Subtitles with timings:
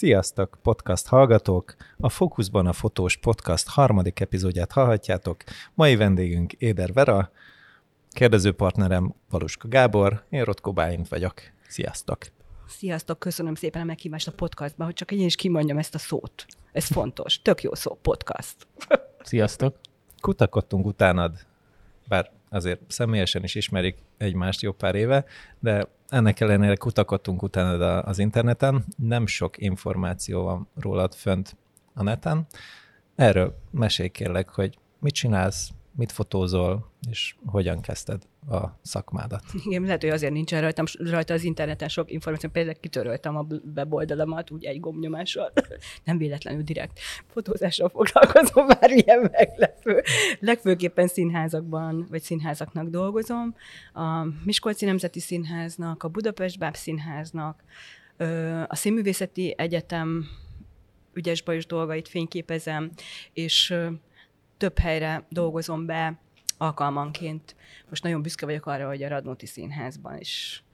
[0.00, 1.74] Sziasztok, podcast hallgatók!
[1.98, 5.42] A Fókuszban a fotós podcast harmadik epizódját hallhatjátok.
[5.74, 7.30] Mai vendégünk Éder Vera,
[8.10, 11.34] kérdezőpartnerem Valuska Gábor, én Rotko Bálint vagyok.
[11.68, 12.18] Sziasztok!
[12.66, 16.46] Sziasztok, köszönöm szépen a meghívást a podcastba, hogy csak én is kimondjam ezt a szót.
[16.72, 17.42] Ez fontos.
[17.42, 18.56] Tök jó szó, podcast.
[19.22, 19.76] Sziasztok!
[20.20, 21.46] Kutakodtunk utánad,
[22.08, 25.24] bár azért személyesen is ismerik egymást jó pár éve,
[25.58, 31.56] de ennek ellenére kutakodtunk utána az interneten, nem sok információ van rólad fönt
[31.94, 32.46] a neten.
[33.14, 39.42] Erről mesélj kérlek, hogy mit csinálsz, mit fotózol, és hogyan kezdted a szakmádat.
[39.64, 44.50] Igen, lehet, hogy azért nincsen rajtam, rajta az interneten sok információ, például kitöröltem a weboldalamat
[44.50, 45.52] úgy egy gombnyomással,
[46.04, 50.02] nem véletlenül direkt fotózással foglalkozom, már ilyen meglepő.
[50.38, 53.54] Legfőképpen színházakban, vagy színházaknak dolgozom,
[53.92, 57.62] a Miskolci Nemzeti Színháznak, a Budapest Báb Színháznak,
[58.66, 60.26] a Színművészeti Egyetem
[61.12, 62.90] ügyes bajos dolgait fényképezem,
[63.32, 63.74] és
[64.60, 66.20] több helyre dolgozom be
[66.58, 67.56] alkalmanként.
[67.88, 70.64] Most nagyon büszke vagyok arra, hogy a Radnóti Színházban is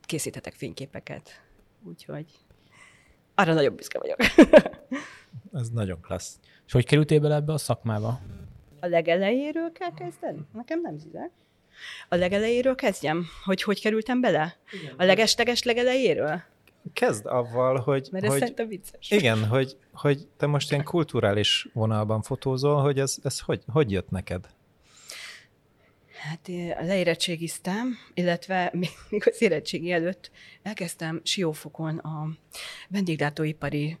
[0.00, 1.42] készíthetek fényképeket.
[1.84, 2.26] Úgyhogy
[3.34, 4.18] arra nagyon büszke vagyok.
[5.60, 6.38] Ez nagyon klassz.
[6.66, 8.20] És hogy kerültél bele ebbe a szakmába?
[8.80, 10.40] A legelejéről kell kezdeni?
[10.52, 11.30] Nekem nem zizek.
[12.08, 13.26] A legelejéről kezdjem?
[13.44, 14.56] Hogy hogy kerültem bele?
[14.72, 14.94] Igen.
[14.96, 16.42] A legesteges legelejéről?
[16.92, 18.08] Kezd avval, hogy...
[18.10, 19.10] Mert ez hogy, szerintem vicces.
[19.10, 24.10] Igen, hogy, hogy te most ilyen kulturális vonalban fotózol, hogy ez, ez hogy, hogy jött
[24.10, 24.48] neked?
[26.22, 26.48] Hát
[26.80, 28.72] leérettségiztem, illetve
[29.10, 30.30] még az érettségi előtt
[30.62, 32.28] elkezdtem Siófokon a
[32.88, 33.98] vendéglátóipari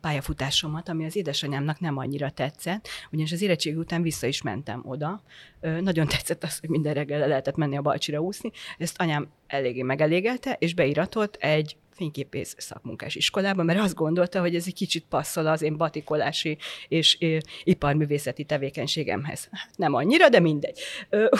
[0.00, 5.22] pályafutásomat, ami az édesanyámnak nem annyira tetszett, ugyanis az érettségi után vissza is mentem oda.
[5.60, 8.50] Nagyon tetszett az, hogy minden reggel lehetett menni a Balcsira úszni.
[8.78, 14.64] Ezt anyám eléggé megelégelte, és beiratott egy fényképész szakmunkás iskolába, mert azt gondolta, hogy ez
[14.66, 17.18] egy kicsit passzol az én batikolási és
[17.64, 19.48] iparművészeti tevékenységemhez.
[19.50, 20.80] Hát nem annyira, de mindegy.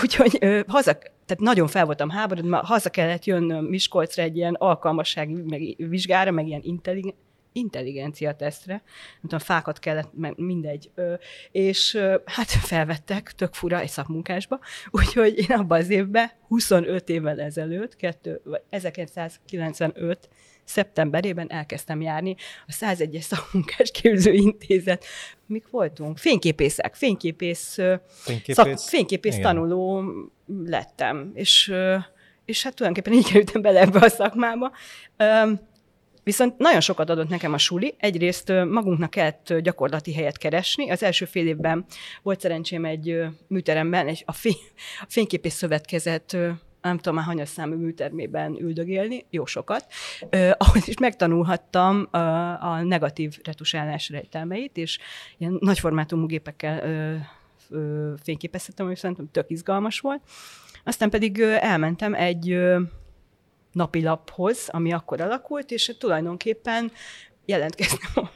[0.03, 5.75] Úgyhogy haza, tehát nagyon fel voltam háborodva, haza kellett jönnöm Miskolcra egy ilyen alkalmasság meg
[5.77, 7.15] vizsgára, meg ilyen intelligens,
[7.53, 11.15] intelligencia tesztre, nem tudom, fákat kellett, mindegy, ö,
[11.51, 17.41] és ö, hát felvettek, tök fura, egy szakmunkásba, úgyhogy én abban az évben, 25 évvel
[17.41, 18.41] ezelőtt, 2,
[18.71, 20.29] 1995
[20.65, 25.05] szeptemberében elkezdtem járni a 101-es szakmunkás képzőintézet.
[25.47, 26.19] Mik voltunk?
[26.19, 27.79] Fényképészek, fényképész,
[28.09, 30.05] fényképész, szak, fényképész tanuló
[30.65, 31.75] lettem, és,
[32.45, 34.73] és hát tulajdonképpen így kerültem bele ebbe a szakmába.
[36.23, 37.95] Viszont nagyon sokat adott nekem a suli.
[37.99, 40.91] Egyrészt magunknak kellett gyakorlati helyet keresni.
[40.91, 41.85] Az első fél évben
[42.23, 44.57] volt szerencsém egy műteremben, egy, a, fény,
[45.01, 46.37] a Fényképész Szövetkezet
[46.83, 49.87] nem tudom már hanyas számú műtermében üldögélni, jó sokat,
[50.31, 52.19] eh, ahol is megtanulhattam a,
[52.63, 54.99] a negatív retusálás rejtelmeit, és
[55.39, 57.27] ilyen nagyformátumú gépekkel eh,
[58.23, 60.21] fényképeztettem, ami szerintem tök izgalmas volt.
[60.85, 62.59] Aztán pedig elmentem egy
[63.73, 66.93] napilaphoz, ami akkor alakult, és tulajdonképpen
[67.45, 68.29] jelentkeztem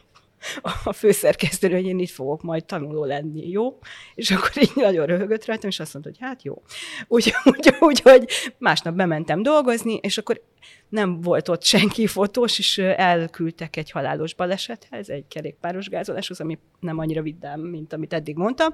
[0.84, 3.78] a főszerkesztő, hogy én így fogok majd tanuló lenni, jó?
[4.14, 6.62] És akkor így nagyon röhögött rajtam, és azt mondta, hogy hát jó.
[7.08, 8.28] Úgyhogy úgy, úgy,
[8.58, 10.42] másnap bementem dolgozni, és akkor
[10.88, 16.98] nem volt ott senki fotós, és elküldtek egy halálos balesethez, egy kerékpáros gázoláshoz, ami nem
[16.98, 18.72] annyira vidám, mint amit eddig mondtam.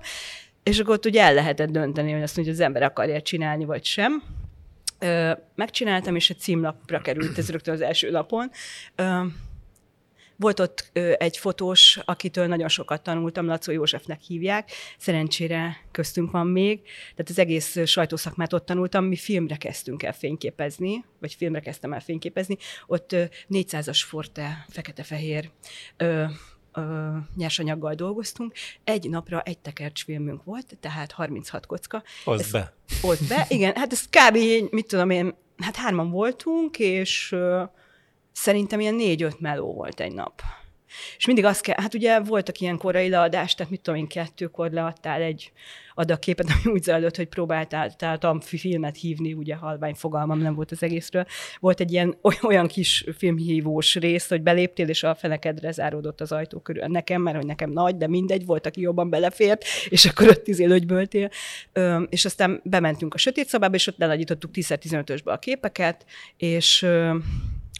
[0.62, 3.65] És akkor ott ugye el lehetett dönteni, hogy azt mondja, hogy az ember akarja csinálni,
[3.65, 4.22] vagy sem
[5.55, 8.50] megcsináltam, és egy címlapra került ez rögtön az első napon.
[10.37, 16.81] Volt ott egy fotós, akitől nagyon sokat tanultam, Lacó Józsefnek hívják, szerencsére köztünk van még,
[17.10, 22.00] tehát az egész sajtószakmát ott tanultam, mi filmre kezdtünk el fényképezni, vagy filmre kezdtem el
[22.00, 22.56] fényképezni,
[22.87, 23.16] ott
[23.50, 25.50] 400-as forte, fekete-fehér
[26.73, 28.53] ö, nyersanyaggal dolgoztunk.
[28.85, 32.03] Egy napra egy tekercs filmünk volt, tehát 36 kocka.
[32.25, 32.75] Hozd be.
[33.03, 33.77] Ott be, igen.
[33.77, 34.37] Hát ez kb.
[34.71, 37.63] mit tudom én, hát hárman voltunk, és ö,
[38.33, 40.43] szerintem ilyen négy-öt meló volt egy nap.
[41.16, 44.71] És mindig azt kell, hát ugye voltak ilyen korai leadás, tehát mit tudom én, kettőkor
[44.71, 45.53] leadtál egy
[45.95, 50.83] adagképet, ami úgy zajlott, hogy próbáltál tehát filmet hívni, ugye halvány fogalmam nem volt az
[50.83, 51.27] egészről.
[51.60, 56.59] Volt egy ilyen olyan kis filmhívós rész, hogy beléptél, és a fenekedre záródott az ajtó
[56.59, 56.87] körül.
[56.87, 61.31] Nekem, mert hogy nekem nagy, de mindegy, volt, aki jobban belefért, és akkor ott izélőgyböltél.
[62.09, 66.04] És aztán bementünk a sötét szobába, és ott lelagyítottuk 10-15-ösbe a képeket,
[66.37, 66.87] és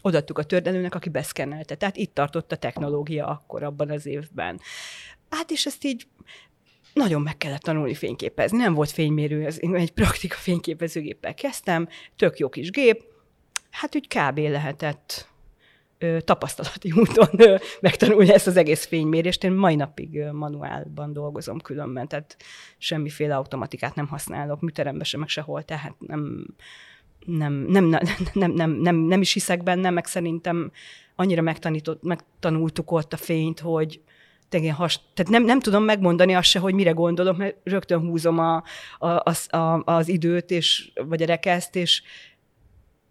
[0.01, 1.75] odaadtuk a tördelőnek, aki beszkennelte.
[1.75, 4.59] Tehát itt tartott a technológia akkor abban az évben.
[5.29, 6.07] Hát és ezt így
[6.93, 8.57] nagyon meg kellett tanulni fényképezni.
[8.57, 13.03] Nem volt fénymérő, ez, egy praktika fényképezőgéppel kezdtem, tök jó kis gép,
[13.69, 14.37] hát úgy kb.
[14.37, 15.29] lehetett
[15.97, 19.43] ö, tapasztalati úton ö, megtanulni ezt az egész fénymérést.
[19.43, 22.37] Én mai napig ö, manuálban dolgozom különben, tehát
[22.77, 26.45] semmiféle automatikát nem használok, műteremben sem, meg sehol, tehát nem,
[27.25, 28.01] nem, nem, nem,
[28.33, 30.71] nem, nem, nem, nem is hiszek benne, meg szerintem
[31.15, 34.01] annyira megtanított, megtanultuk ott a fényt, hogy
[34.49, 38.39] tényleg has, tehát nem, nem tudom megmondani azt se, hogy mire gondolok, mert rögtön húzom
[38.39, 38.55] a,
[38.99, 42.01] a, az, a, az időt, és, vagy a rekeszt, és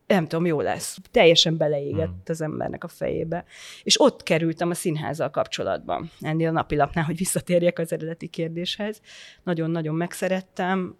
[0.07, 0.99] nem tudom, jó lesz.
[1.11, 2.23] Teljesen beleégett hmm.
[2.25, 3.45] az embernek a fejébe.
[3.83, 9.01] És ott kerültem a színházzal kapcsolatban, ennél a napilapnál, hogy visszatérjek az eredeti kérdéshez.
[9.43, 10.97] Nagyon-nagyon megszerettem,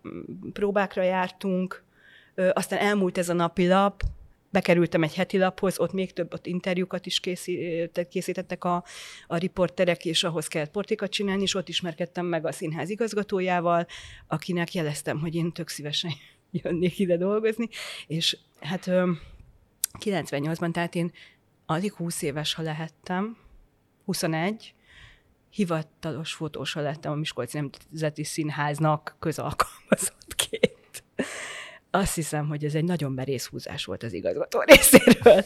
[0.53, 1.85] próbákra jártunk,
[2.53, 4.03] aztán elmúlt ez a napilap,
[4.51, 7.21] bekerültem egy heti laphoz, ott még több ott interjúkat is
[8.09, 8.85] készítettek a,
[9.27, 13.87] a riporterek, és ahhoz kellett portékat csinálni, és ott ismerkedtem meg a színház igazgatójával,
[14.27, 16.11] akinek jeleztem, hogy én tök szívesen
[16.63, 17.69] jönnék ide dolgozni,
[18.07, 18.91] és hát
[19.99, 21.13] 98-ban, tehát én
[21.67, 23.37] alig 20 éves, ha lehettem,
[24.05, 24.75] 21,
[25.51, 30.10] hivatalos fotósa lettem a Miskolci Nemzeti Színháznak közalkalmazottként
[31.91, 35.45] azt hiszem, hogy ez egy nagyon merész húzás volt az igazgató részéről.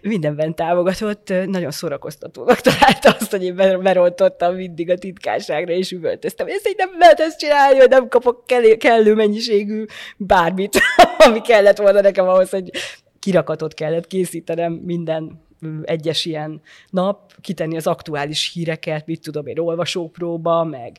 [0.00, 6.46] Mindenben támogatott, nagyon szórakoztatónak találta azt, hogy én berontottam mindig a titkárságra, és üvöltöztem.
[6.46, 8.44] Ezt így nem lehet ezt csinálni, hogy nem kapok
[8.78, 9.84] kellő mennyiségű
[10.16, 10.78] bármit,
[11.26, 12.70] ami kellett volna nekem ahhoz, hogy
[13.18, 15.44] kirakatot kellett készítenem minden
[15.82, 16.60] egyes ilyen
[16.90, 20.98] nap, kitenni az aktuális híreket, mit tudom én, olvasópróba, meg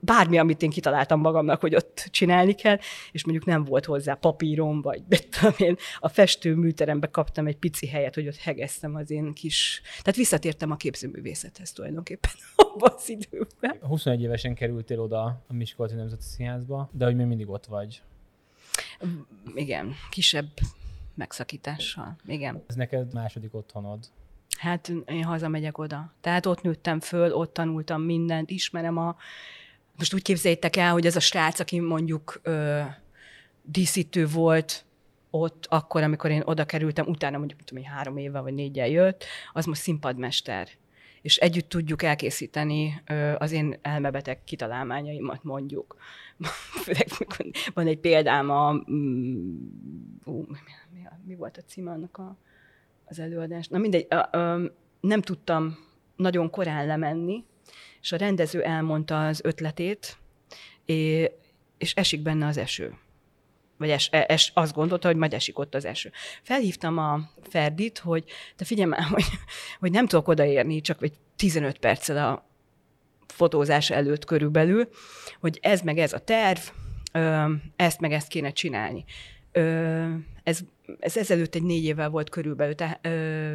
[0.00, 2.78] bármi, amit én kitaláltam magamnak, hogy ott csinálni kell,
[3.12, 7.86] és mondjuk nem volt hozzá papírom, vagy tudom én, a festő műterembe kaptam egy pici
[7.86, 9.82] helyet, hogy ott hegeztem az én kis...
[9.98, 13.78] Tehát visszatértem a képzőművészethez tulajdonképpen abban az időben.
[13.80, 18.02] 21 évesen kerültél oda a Miskolci Nemzeti Színházba, de hogy még mindig ott vagy.
[19.54, 20.48] Igen, kisebb
[21.14, 22.16] megszakítással.
[22.26, 22.62] Igen.
[22.66, 23.98] Ez neked második otthonod.
[24.58, 26.12] Hát én hazamegyek oda.
[26.20, 29.16] Tehát ott nőttem föl, ott tanultam mindent, ismerem a
[29.98, 32.80] most úgy képzeljétek el, hogy ez a srác, aki mondjuk ö,
[33.62, 34.84] díszítő volt
[35.30, 39.64] ott, akkor, amikor én oda kerültem, utána mondjuk tudom, három éve vagy négyel jött, az
[39.64, 40.68] most színpadmester.
[41.22, 45.96] És együtt tudjuk elkészíteni ö, az én elmebeteg kitalálmányaimat, mondjuk.
[47.74, 48.72] Van egy példám a...
[48.72, 49.56] Mm,
[50.24, 50.58] ú, mi,
[50.92, 52.36] mi, mi volt a címe annak a,
[53.04, 53.68] az előadás?
[53.68, 54.60] Na mindegy, a, a,
[55.00, 55.78] nem tudtam
[56.16, 57.44] nagyon korán lemenni,
[58.02, 60.16] és a rendező elmondta az ötletét,
[61.78, 62.94] és esik benne az eső.
[63.76, 66.12] Vagy es, e, es, azt gondolta, hogy majd esik ott az eső.
[66.42, 68.24] Felhívtam a Ferdit, hogy
[68.56, 69.24] te figyelj már, hogy,
[69.78, 72.46] hogy nem tudok odaérni, csak egy 15 perccel a
[73.26, 74.88] fotózás előtt körülbelül,
[75.40, 76.60] hogy ez meg ez a terv,
[77.76, 79.04] ezt meg ezt kéne csinálni.
[80.42, 80.60] Ez,
[80.98, 82.98] ez ezelőtt egy négy évvel volt körülbelül te,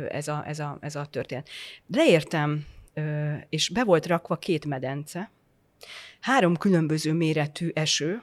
[0.10, 1.50] ez, a, ez, a, ez a történet.
[1.88, 2.66] Leértem
[3.50, 5.32] és be volt rakva két medence,
[6.22, 8.22] három különböző méretű eső,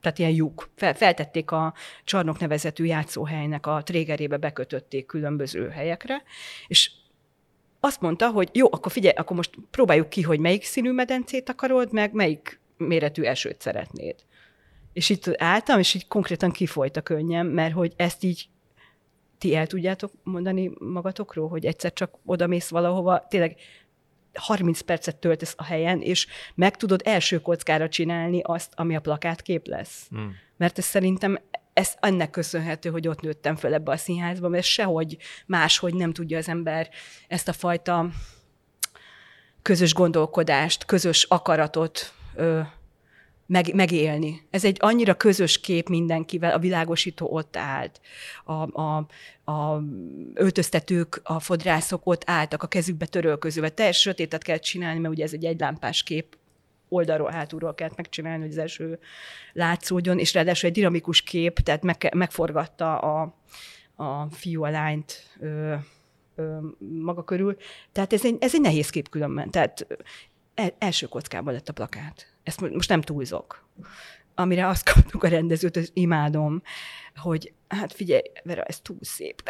[0.00, 0.70] tehát ilyen lyuk.
[0.76, 1.74] Fel, feltették a
[2.04, 6.22] csarnok nevezetű játszóhelynek a trégerébe, bekötötték különböző helyekre,
[6.66, 6.90] és
[7.80, 11.92] azt mondta, hogy jó, akkor figyelj, akkor most próbáljuk ki, hogy melyik színű medencét akarod,
[11.92, 14.14] meg melyik méretű esőt szeretnéd.
[14.92, 18.48] És itt álltam, és így konkrétan kifolyt a könnyem, mert hogy ezt így
[19.38, 23.56] ti el tudjátok mondani magatokról, hogy egyszer csak odamész valahova, tényleg
[24.34, 29.66] 30 percet töltesz a helyen, és meg tudod első kockára csinálni azt, ami a plakátkép
[29.66, 30.08] lesz.
[30.16, 30.28] Mm.
[30.56, 31.38] Mert ez szerintem
[31.72, 36.38] ez ennek köszönhető, hogy ott nőttem fel ebbe a színházba, mert sehogy máshogy nem tudja
[36.38, 36.88] az ember
[37.28, 38.08] ezt a fajta
[39.62, 42.60] közös gondolkodást, közös akaratot ö,
[43.52, 44.42] meg, megélni.
[44.50, 48.00] Ez egy annyira közös kép mindenkivel, a világosító ott állt,
[48.44, 49.06] a, a,
[49.44, 49.82] a
[50.34, 53.70] öltöztetők, a fodrászok ott álltak, a kezükbe törölközővel.
[53.70, 56.36] Teljes sötétet kell csinálni, mert ugye ez egy egylámpás kép,
[56.88, 58.98] oldalról, hátulról kellett megcsinálni, hogy az első
[59.52, 63.34] látszódjon, és ráadásul egy dinamikus kép, tehát meg, megforgatta a,
[63.94, 65.74] a fiú a lányt ö,
[66.34, 66.56] ö,
[67.00, 67.56] maga körül.
[67.92, 69.50] Tehát ez egy, ez egy nehéz kép különben.
[69.50, 69.86] Tehát
[70.54, 73.68] el, első kockában lett a plakát ezt most nem túlzok,
[74.34, 76.62] amire azt kaptuk a rendezőt, hogy imádom,
[77.16, 79.42] hogy hát figyelj, Vera, ez túl szép.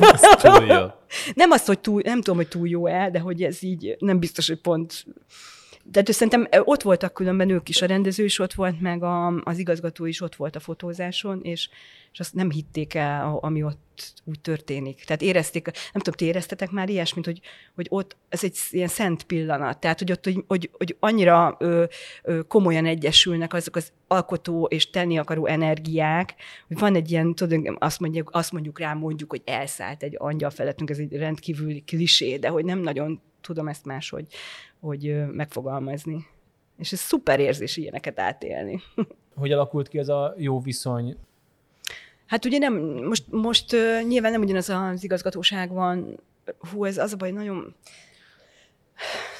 [0.00, 0.86] Ez túl jó.
[1.34, 4.48] Nem azt, hogy túl, nem tudom, hogy túl jó-e, de hogy ez így nem biztos,
[4.48, 5.06] hogy pont
[5.92, 9.58] Tehát szerintem ott voltak különben ők is, a rendező is ott volt, meg a, az
[9.58, 11.68] igazgató is ott volt a fotózáson, és,
[12.12, 15.04] és azt nem hitték el, ami ott úgy történik.
[15.04, 17.40] Tehát érezték, nem tudom, ti éreztetek már ilyesmit, hogy,
[17.74, 21.84] hogy ott ez egy ilyen szent pillanat, tehát hogy ott, hogy, hogy, hogy annyira ö,
[22.22, 26.34] ö, komolyan egyesülnek azok az alkotó és tenni akaró energiák,
[26.68, 30.50] hogy van egy ilyen, tudod, azt mondjuk, azt mondjuk rá, mondjuk, hogy elszállt egy angyal
[30.50, 34.26] felettünk, ez egy rendkívüli klisé, de hogy nem nagyon tudom ezt máshogy
[34.80, 36.26] hogy megfogalmazni.
[36.78, 38.80] És ez szuper érzés ilyeneket átélni.
[39.34, 41.16] Hogy alakult ki ez a jó viszony?
[42.26, 46.20] Hát ugye nem, most, most nyilván nem ugyanaz az igazgatóság van,
[46.70, 47.74] hú, ez az a baj, nagyon,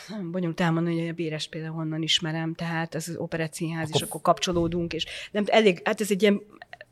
[0.08, 4.00] nagyon bonyolult elmondani, hogy a Béres például honnan ismerem, tehát ez az operetszínház, akkor...
[4.00, 6.42] és akkor kapcsolódunk, és nem, elég, hát ez egy ilyen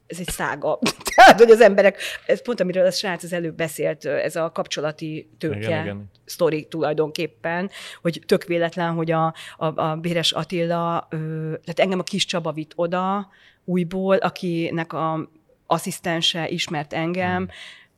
[0.09, 0.79] ez egy szága.
[1.15, 5.31] Tehát, hogy az emberek, ez pont amiről a srác az előbb beszélt, ez a kapcsolati
[5.39, 6.11] tőke igen, igen.
[6.25, 7.71] sztori tulajdonképpen,
[8.03, 11.17] hogy tök véletlen, hogy a, a, a Béres Attila, ö,
[11.65, 13.29] tehát engem a kis Csaba vitt oda
[13.65, 15.31] újból, akinek a
[15.67, 17.51] asszisztense ismert engem, hmm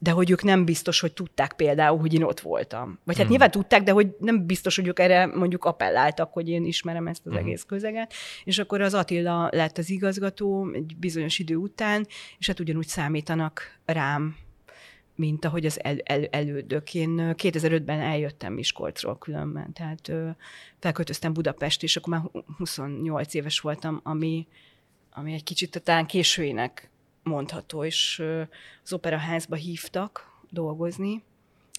[0.02, 2.99] de hogy ők nem biztos, hogy tudták például, hogy én ott voltam.
[3.04, 3.28] Vagy hát hmm.
[3.28, 7.26] nyilván tudták, de hogy nem biztos, hogy ők erre mondjuk appelláltak, hogy én ismerem ezt
[7.26, 7.40] az hmm.
[7.40, 8.12] egész közeget.
[8.45, 12.07] És akkor az Attila lett az igazgató egy bizonyos idő után,
[12.38, 14.37] és hát ugyanúgy számítanak rám,
[15.14, 16.95] mint ahogy az el, el, elődök.
[16.95, 20.28] Én 2005-ben eljöttem Miskolcról különben, tehát ö,
[20.78, 22.23] felköltöztem Budapest, és akkor már
[22.57, 24.47] 28 éves voltam, ami,
[25.11, 26.89] ami egy kicsit talán későinek
[27.23, 28.23] mondható, és
[28.85, 31.23] az operaházba hívtak dolgozni.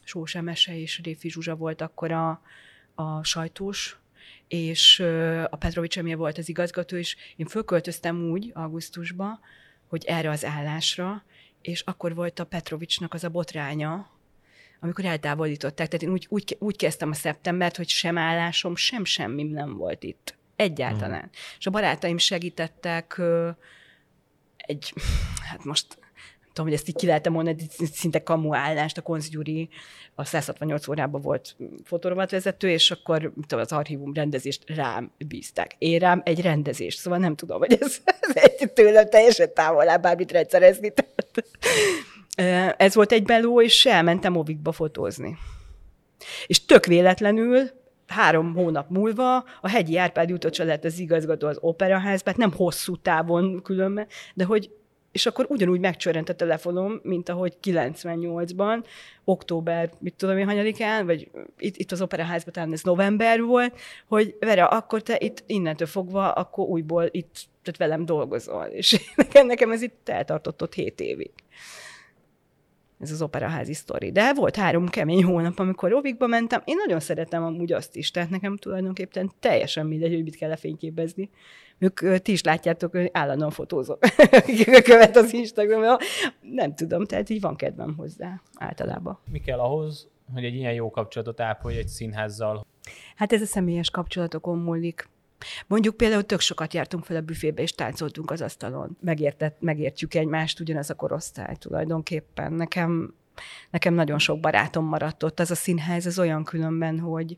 [0.04, 2.42] Sós Emese és Réfi Zsuzsa volt akkor a,
[2.96, 4.00] a sajtós,
[4.48, 5.00] és
[5.50, 9.40] a Petrovics Emil volt az igazgató, és én fölköltöztem úgy augusztusba,
[9.88, 11.24] hogy erre az állásra,
[11.62, 14.10] és akkor volt a Petrovicsnak az a botránya,
[14.80, 15.88] amikor eltávolították.
[15.88, 20.04] Tehát én úgy, úgy, úgy kezdtem a szeptembert, hogy sem állásom, sem semmi nem volt
[20.04, 20.36] itt.
[20.56, 21.24] Egyáltalán.
[21.26, 21.32] Mm.
[21.60, 23.22] És a barátaim segítettek
[24.72, 24.94] egy,
[25.50, 25.98] hát most
[26.48, 29.70] tudom, hogy ezt így ki lehetem mondani, szinte kamu állást, a Konz Gyuri
[30.16, 35.76] a 168 órában volt fotorovatvezető, és akkor tudom, az archívum rendezést rám bízták.
[35.78, 39.98] Én rám egy rendezést, szóval nem tudom, hogy ez, ez egy tőlem teljesen távol áll
[39.98, 40.94] bármit rendszerezni.
[42.78, 45.38] Ez volt egy beló, és elmentem Ovikba fotózni.
[46.48, 47.70] És tök véletlenül
[48.12, 53.62] három hónap múlva a hegyi Árpád jutott lett az igazgató az operaházban, nem hosszú távon
[53.62, 54.70] különben, de hogy
[55.12, 58.84] és akkor ugyanúgy megcsörrent a telefonom, mint ahogy 98-ban,
[59.24, 64.36] október, mit tudom én, hanyadikán, vagy itt, itt az operaházban talán ez november volt, hogy
[64.40, 68.64] Vera, akkor te itt innentől fogva, akkor újból itt tehát velem dolgozol.
[68.64, 71.32] És nekem, nekem ez itt eltartott ott hét évig
[73.02, 74.12] ez az operaházi sztori.
[74.12, 76.62] De volt három kemény hónap, amikor Rovikba mentem.
[76.66, 81.30] Én nagyon szeretem amúgy azt is, tehát nekem tulajdonképpen teljesen mindegy, hogy mit kell lefényképezni.
[81.78, 84.00] Ők, ti is látjátok, hogy állandóan fotózok.
[84.84, 85.98] követ az Instagramon.
[86.42, 89.20] Nem tudom, tehát így van kedvem hozzá általában.
[89.32, 92.66] Mi kell ahhoz, hogy egy ilyen jó kapcsolatot ápolj egy színházzal?
[93.16, 95.10] Hát ez a személyes kapcsolatokon múlik.
[95.68, 98.98] Mondjuk például tök sokat jártunk fel a büfébe, és táncoltunk az asztalon.
[99.02, 102.54] Megértett, megértjük egymást, ugyanaz a korosztály tulajdonképpen.
[102.54, 103.14] Nekem,
[103.70, 105.40] nekem nagyon sok barátom maradt ott.
[105.40, 107.38] Az a színház, az olyan különben, hogy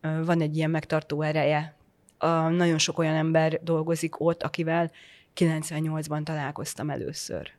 [0.00, 1.76] van egy ilyen megtartó ereje.
[2.18, 4.90] A, nagyon sok olyan ember dolgozik ott, akivel
[5.36, 7.50] 98-ban találkoztam először.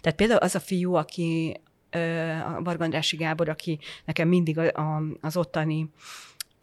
[0.00, 1.60] Tehát például az a fiú, aki
[2.56, 5.90] a Vargandrási Gábor, aki nekem mindig a, a, az ottani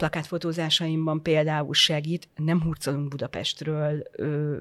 [0.01, 4.59] plakátfotózásaimban például segít, nem hurcolunk Budapestről ö,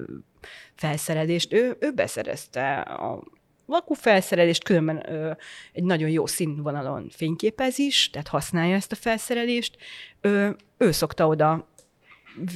[0.75, 3.23] felszerelést, ő, ő beszerezte a
[3.65, 5.31] lakófelszerelést, különben ö,
[5.73, 9.77] egy nagyon jó színvonalon fényképez is, tehát használja ezt a felszerelést.
[10.21, 11.70] Ö, ő szokta oda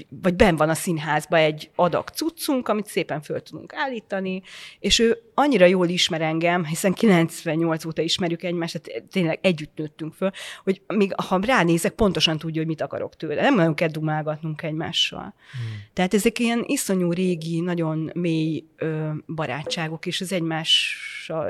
[0.09, 4.41] vagy ben van a színházba egy adag cuccunk, amit szépen föl tudunk állítani,
[4.79, 10.13] és ő annyira jól ismer engem, hiszen 98 óta ismerjük egymást, tehát tényleg együtt nőttünk
[10.13, 10.31] föl,
[10.63, 13.41] hogy még ha ránézek, pontosan tudja, hogy mit akarok tőle.
[13.41, 15.21] Nem nagyon kell dumálgatnunk egymással.
[15.51, 15.81] Hmm.
[15.93, 20.97] Tehát ezek ilyen iszonyú régi, nagyon mély ö, barátságok, és az egymás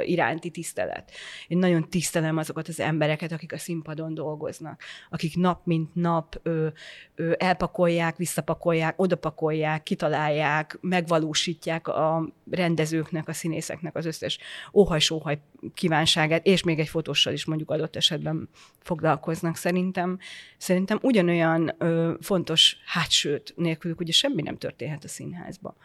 [0.01, 1.11] iránti tisztelet.
[1.47, 6.67] Én nagyon tisztelem azokat az embereket, akik a színpadon dolgoznak, akik nap mint nap ö,
[7.15, 14.37] ö, elpakolják, visszapakolják, odapakolják, kitalálják, megvalósítják a rendezőknek, a színészeknek az összes
[14.73, 15.39] óhaj-sóhaj
[15.73, 20.19] kívánságát, és még egy fotóssal is mondjuk adott esetben foglalkoznak szerintem.
[20.57, 25.75] Szerintem ugyanolyan ö, fontos hátsőt nélkülük ugye semmi nem történhet a színházba.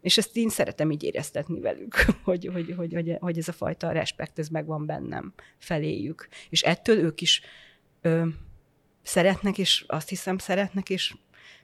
[0.00, 3.92] És ezt én szeretem így éreztetni velük, hogy, hogy, hogy, hogy, hogy ez a fajta
[3.92, 6.28] respekt, ez megvan bennem feléjük.
[6.48, 7.40] És ettől ők is
[8.00, 8.26] ö,
[9.02, 11.14] szeretnek, és azt hiszem szeretnek, és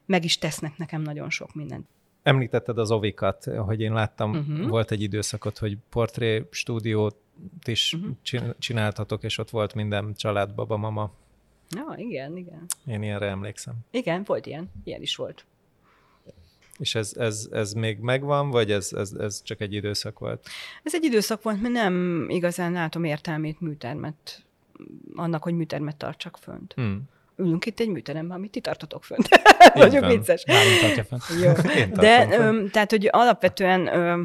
[0.06, 1.86] meg is tesznek nekem nagyon sok mindent.
[2.22, 4.68] Említetted az ovikat, hogy én láttam, uh-huh.
[4.68, 7.16] volt egy időszakot, hogy portré stúdiót
[7.64, 8.54] is uh-huh.
[8.58, 11.12] csináltatok, és ott volt minden család, baba, mama.
[11.76, 12.66] Ja, igen, igen.
[12.86, 13.74] Én ilyenre emlékszem.
[13.90, 14.70] Igen, volt ilyen.
[14.84, 15.44] Ilyen is volt.
[16.78, 20.48] És ez, ez, ez még megvan, vagy ez, ez, ez csak egy időszak volt?
[20.82, 24.44] Ez egy időszak volt, mert nem igazán látom értelmét műtermet,
[25.14, 26.72] annak, hogy műtermet tartsak fönt.
[26.72, 27.02] Hmm.
[27.36, 29.28] Ülünk itt egy műteremben, amit ti tartotok fönt.
[29.74, 30.44] Vagyok vicces.
[31.42, 31.52] Jó.
[32.02, 34.22] De, ö, tehát, hogy alapvetően ö,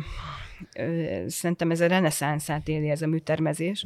[0.77, 3.85] ö, szerintem ez a reneszánszát éli ez a műtermezés,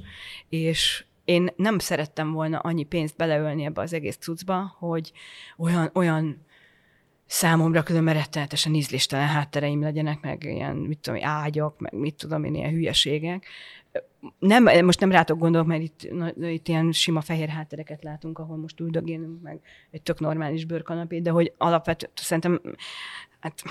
[0.50, 5.12] és én nem szerettem volna annyi pénzt beleölni ebbe az egész cuccba, hogy
[5.58, 6.46] olyan, olyan
[7.26, 12.56] számomra különben rettenetesen ízléstelen háttereim legyenek, meg ilyen, mit tudom, ágyak, meg mit tudom én,
[12.56, 13.46] ilyen hülyeségek.
[14.40, 18.58] Nem, most nem rátok gondolok, mert itt, na, itt ilyen sima fehér háttereket látunk, ahol
[18.58, 19.60] most üldögélünk, meg
[19.92, 22.62] egy tök normális bőrkanapé, de hogy alapvetően szerintem
[23.40, 23.64] hát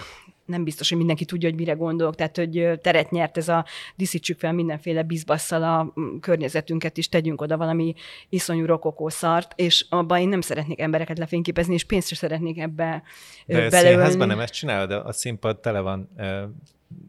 [0.45, 3.65] nem biztos, hogy mindenki tudja, hogy mire gondolok, tehát hogy teret nyert ez a
[3.97, 7.95] diszítsük fel mindenféle bizbasszal a környezetünket is, tegyünk oda valami
[8.29, 13.03] iszonyú rokokó szart, és abban én nem szeretnék embereket lefényképezni, és pénzt sem szeretnék ebbe
[13.47, 14.17] de beleölni.
[14.17, 16.11] De nem ezt csinálod, de a színpad tele van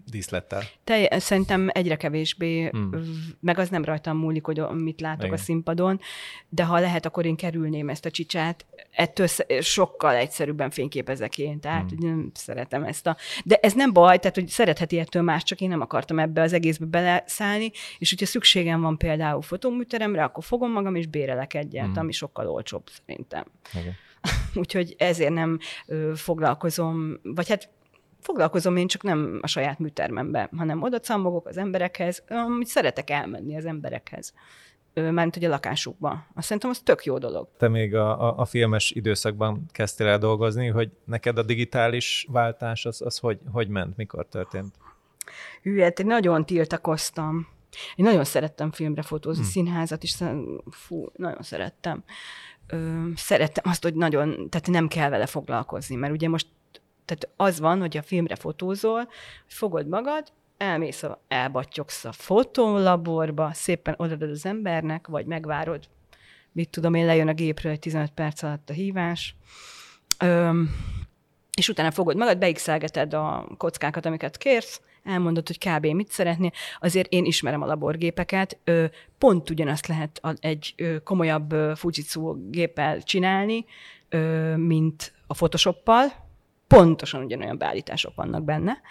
[0.06, 0.64] díszlettel.
[0.84, 2.90] Te, szerintem egyre kevésbé, hmm.
[3.40, 5.34] meg az nem rajtam múlik, hogy mit látok Igen.
[5.34, 6.00] a színpadon,
[6.50, 8.66] de ha lehet, akkor én kerülném ezt a csicsát.
[8.92, 9.28] Ettől
[9.62, 12.10] sokkal egyszerűbben fényképezek én, tehát hmm.
[12.10, 13.18] nem szeretem ezt a...
[13.44, 16.54] De ez nem baj, tehát hogy szeretheti ettől más, csak én nem akartam ebbe az
[16.54, 21.98] egészbe beleszállni, és hogyha szükségem van például fotóműteremre, akkor fogom magam és bérelek egyet, hmm.
[21.98, 23.46] ami sokkal olcsóbb szerintem.
[23.74, 23.96] Igen.
[24.62, 27.70] Úgyhogy ezért nem ö, foglalkozom, vagy hát
[28.22, 33.58] foglalkozom én csak nem a saját műtermembe, hanem oda cammogok az emberekhez, amit szeretek elmenni
[33.58, 34.34] az emberekhez
[34.94, 36.25] mármint hogy a lakásukba.
[36.36, 37.48] Azt szerintem az tök jó dolog.
[37.58, 42.86] Te még a, a, a filmes időszakban kezdtél el dolgozni, hogy neked a digitális váltás
[42.86, 44.75] az, az hogy, hogy ment, mikor történt?
[45.62, 47.48] Hű, hát én nagyon tiltakoztam.
[47.96, 49.51] Én nagyon szerettem filmre fotózni, hmm.
[49.51, 50.18] színházat is,
[50.70, 52.04] fú, nagyon szerettem.
[52.68, 56.48] Ö, szerettem azt, hogy nagyon, tehát nem kell vele foglalkozni, mert ugye most
[57.05, 59.08] tehát az van, hogy a filmre fotózol,
[59.48, 65.84] fogod magad, elmész, a, elbattyogsz a fotolaborba, szépen odaadod az embernek, vagy megvárod,
[66.52, 69.36] mit tudom én, lejön a gépről egy 15 perc alatt a hívás,
[70.19, 70.69] Öm,
[71.58, 75.86] és utána fogod magad, beixelgeted a kockákat, amiket kérsz, elmondod, hogy kb.
[75.86, 76.52] mit szeretnél.
[76.80, 78.58] Azért én ismerem a laborgépeket,
[79.17, 83.65] pont ugyanazt lehet egy komolyabb Fujitsu géppel csinálni,
[84.56, 86.12] mint a Photoshoppal,
[86.71, 88.81] pontosan ugyanolyan beállítások vannak benne.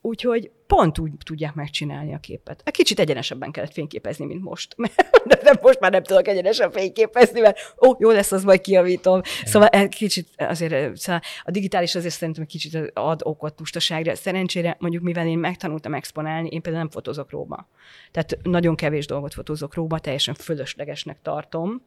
[0.00, 2.62] Úgyhogy pont úgy tudják megcsinálni a képet.
[2.64, 4.74] Egy kicsit egyenesebben kellett fényképezni, mint most.
[5.24, 9.20] De, de most már nem tudok egyenesen fényképezni, mert ó, jó lesz, az majd kiavítom.
[9.44, 14.14] Szóval egy kicsit azért, szóval a digitális azért szerintem egy kicsit ad okot pustaságra.
[14.14, 17.68] Szerencsére mondjuk, mivel én megtanultam exponálni, én például nem fotózok róba.
[18.10, 21.82] Tehát nagyon kevés dolgot fotózok róba, teljesen fölöslegesnek tartom,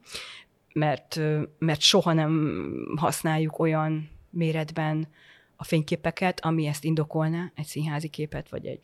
[0.74, 1.20] mert,
[1.60, 2.54] mert soha nem
[2.96, 5.08] használjuk olyan méretben
[5.56, 8.80] a fényképeket, ami ezt indokolna, egy színházi képet, vagy egy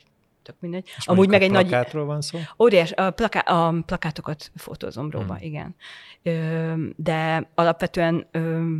[0.47, 0.89] tök mindegy.
[0.97, 1.67] És Amúgy meg egy nagy...
[1.67, 2.39] plakátról van szó?
[2.59, 5.45] Óriás, a, plaká, a plakátokat fotózom róla, hmm.
[5.45, 5.75] igen.
[6.23, 8.73] Ö, de alapvetően ö,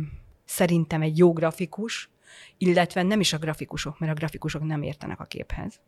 [0.44, 2.10] szerintem egy jó grafikus,
[2.58, 5.80] illetve nem is a grafikusok, mert a grafikusok nem értenek a képhez,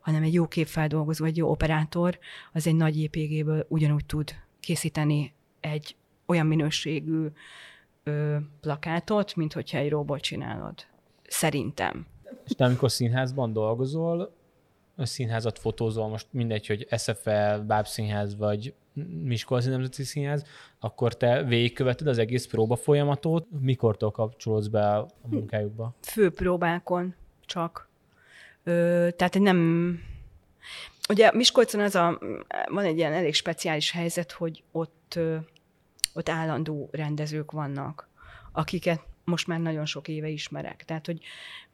[0.00, 2.18] hanem egy jó képfeldolgozó, egy jó operátor,
[2.52, 5.96] az egy nagy JPG-ből ugyanúgy tud készíteni egy
[6.26, 7.26] olyan minőségű
[8.08, 10.74] ö, plakátot, mint hogyha egy robot csinálod.
[11.28, 12.06] Szerintem.
[12.44, 14.32] És te amikor színházban dolgozol,
[14.96, 18.74] a színházat fotózol, most mindegy, hogy SFL, Bábszínház vagy
[19.22, 20.44] Miskolci Nemzeti Színház,
[20.78, 25.94] akkor te végigköveted az egész próba folyamatot, mikortól kapcsolódsz be a munkájukba?
[26.02, 27.14] Főpróbákon
[27.46, 27.88] csak.
[28.64, 30.00] Ö, tehát nem...
[31.08, 32.18] Ugye Miskolcon az a,
[32.66, 35.18] van egy ilyen elég speciális helyzet, hogy ott
[36.18, 38.08] ott állandó rendezők vannak,
[38.52, 40.84] akiket most már nagyon sok éve ismerek.
[40.84, 41.20] Tehát, hogy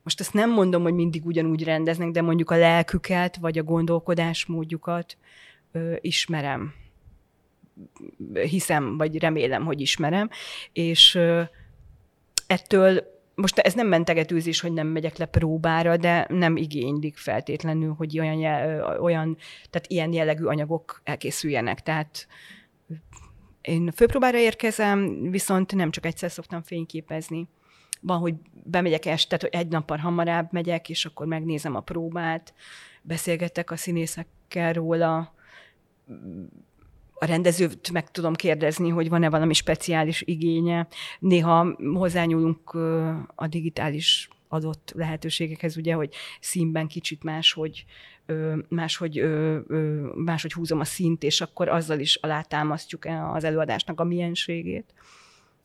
[0.02, 5.16] most ezt nem mondom, hogy mindig ugyanúgy rendeznek, de mondjuk a lelküket, vagy a gondolkodásmódjukat
[5.72, 6.72] ö, ismerem.
[8.32, 10.30] Hiszem, vagy remélem, hogy ismerem.
[10.72, 11.42] És ö,
[12.46, 18.18] ettől most ez nem mentegetőzés, hogy nem megyek le próbára, de nem igénylik feltétlenül, hogy
[18.18, 18.40] olyan,
[19.00, 19.36] olyan
[19.70, 21.82] tehát ilyen jellegű anyagok elkészüljenek.
[21.82, 22.26] Tehát
[23.64, 27.48] én főpróbára érkezem, viszont nem csak egyszer szoktam fényképezni.
[28.00, 32.54] Van, hogy bemegyek este, hogy egy nappal hamarabb megyek, és akkor megnézem a próbát,
[33.02, 35.34] beszélgetek a színészekkel róla,
[37.14, 40.88] a rendezőt meg tudom kérdezni, hogy van-e valami speciális igénye.
[41.18, 42.74] Néha hozzányúlunk
[43.34, 47.84] a digitális adott lehetőségekhez, ugye, hogy színben kicsit máshogy,
[48.68, 49.24] máshogy,
[50.14, 54.94] máshogy húzom a szint, és akkor azzal is alátámasztjuk az előadásnak a mienségét.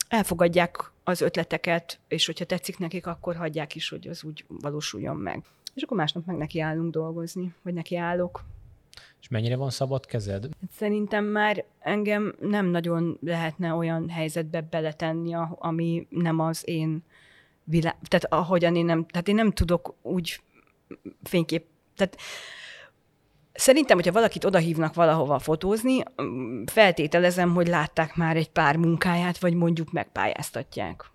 [0.07, 5.43] Elfogadják az ötleteket, és hogyha tetszik nekik, akkor hagyják is, hogy az úgy valósuljon meg.
[5.73, 8.43] És akkor másnap meg neki állunk dolgozni, vagy neki állok.
[9.21, 10.43] És mennyire van szabad kezed?
[10.61, 17.03] Hát szerintem már engem nem nagyon lehetne olyan helyzetbe beletenni, ami nem az én
[17.63, 20.41] világ, tehát ahogyan én nem, tehát én nem tudok úgy
[21.23, 21.65] fénykép,
[21.99, 22.17] tehát
[23.53, 26.03] Szerintem, hogyha valakit odahívnak valahova fotózni,
[26.65, 31.11] feltételezem, hogy látták már egy pár munkáját, vagy mondjuk megpályáztatják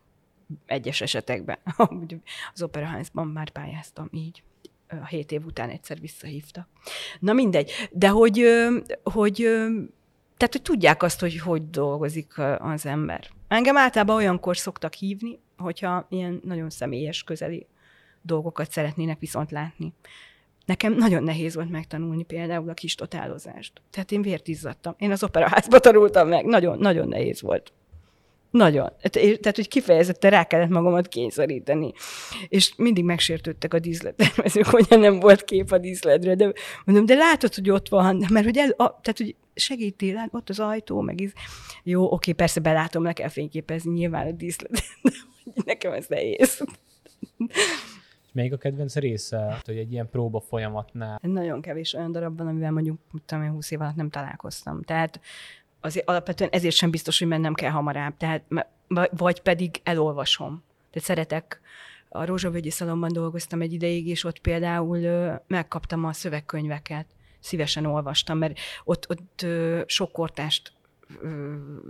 [0.66, 1.58] egyes esetekben.
[2.54, 4.42] Az operaházban már pályáztam így.
[4.88, 6.68] A hét év után egyszer visszahívta.
[7.20, 7.72] Na mindegy.
[7.90, 8.46] De hogy,
[9.02, 9.34] hogy
[10.36, 13.28] tehát, hogy tudják azt, hogy hogy dolgozik az ember.
[13.48, 17.66] Engem általában olyankor szoktak hívni, hogyha ilyen nagyon személyes, közeli
[18.22, 19.92] dolgokat szeretnének viszont látni.
[20.66, 23.72] Nekem nagyon nehéz volt megtanulni például a kis totálozást.
[23.90, 24.94] Tehát én vért izzadtam.
[24.98, 26.44] Én az operaházba tanultam meg.
[26.44, 27.72] Nagyon, nagyon nehéz volt.
[28.50, 28.92] Nagyon.
[29.00, 31.92] Tehát, hogy kifejezetten rá kellett magamat kényszeríteni.
[32.48, 36.34] És mindig megsértődtek a díszlettervezők, hogy nem volt kép a díszletre.
[36.34, 36.52] De
[36.84, 40.60] mondom, de látod, hogy ott van, mert hogy, el, a, tehát, hogy segítél, ott az
[40.60, 41.32] ajtó, meg iz...
[41.82, 44.82] Jó, oké, persze belátom, le kell fényképezni nyilván a díszlet,
[45.54, 46.64] de nekem ez nehéz.
[48.34, 51.18] Melyik a kedvenc része, hogy egy ilyen próba folyamatnál?
[51.22, 54.82] Nagyon kevés olyan darab van, amivel mondjuk, tudom én, 20 év alatt nem találkoztam.
[54.82, 55.20] Tehát
[55.80, 58.16] azért alapvetően ezért sem biztos, hogy mennem kell hamarabb.
[58.16, 58.42] Tehát,
[59.10, 60.62] vagy pedig elolvasom.
[60.90, 61.60] Tehát szeretek
[62.08, 64.98] a Rózsavölgyi Szalomban dolgoztam egy ideig, és ott például
[65.46, 67.06] megkaptam a szövegkönyveket.
[67.40, 69.46] Szívesen olvastam, mert ott, ott
[69.86, 70.72] sok kortást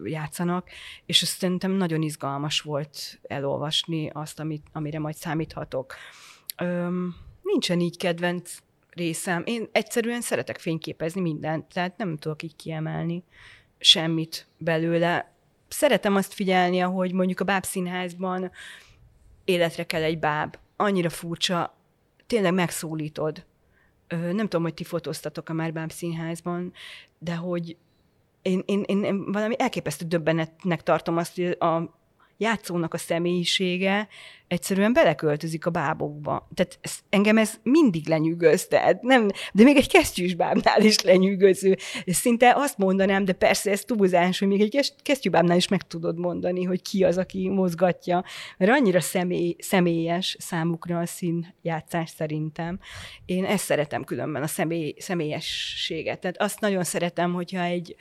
[0.04, 0.68] játszanak,
[1.06, 5.94] és azt szerintem nagyon izgalmas volt elolvasni azt, amit, amire majd számíthatok.
[6.56, 8.58] Öm, nincsen így kedvenc
[8.90, 9.42] részem.
[9.46, 13.24] Én egyszerűen szeretek fényképezni mindent, tehát nem tudok így kiemelni
[13.78, 15.32] semmit belőle.
[15.68, 18.50] Szeretem azt figyelni, ahogy mondjuk a bábszínházban
[19.44, 20.56] életre kell egy báb.
[20.76, 21.76] Annyira furcsa,
[22.26, 23.44] tényleg megszólítod.
[24.08, 26.72] Nem tudom, hogy ti fotóztatok a már bábszínházban,
[27.18, 27.76] de hogy
[28.42, 31.94] én, én, én, én valami elképesztő döbbenetnek tartom azt, hogy a
[32.36, 34.08] játszónak a személyisége
[34.48, 36.48] egyszerűen beleköltözik a bábokba.
[36.54, 41.76] Tehát ez, engem ez mindig lenyűgöz, tehát nem, de még egy kesztyűs bábnál is lenyűgöző.
[42.06, 46.64] Szinte azt mondanám, de persze ez túlzás, hogy még egy kesztyűbábnál is meg tudod mondani,
[46.64, 48.24] hogy ki az, aki mozgatja,
[48.58, 52.78] mert annyira személy, személyes számukra a színjátszás szerintem.
[53.26, 56.20] Én ezt szeretem különben, a személy, személyességet.
[56.20, 57.96] Tehát azt nagyon szeretem, hogyha egy,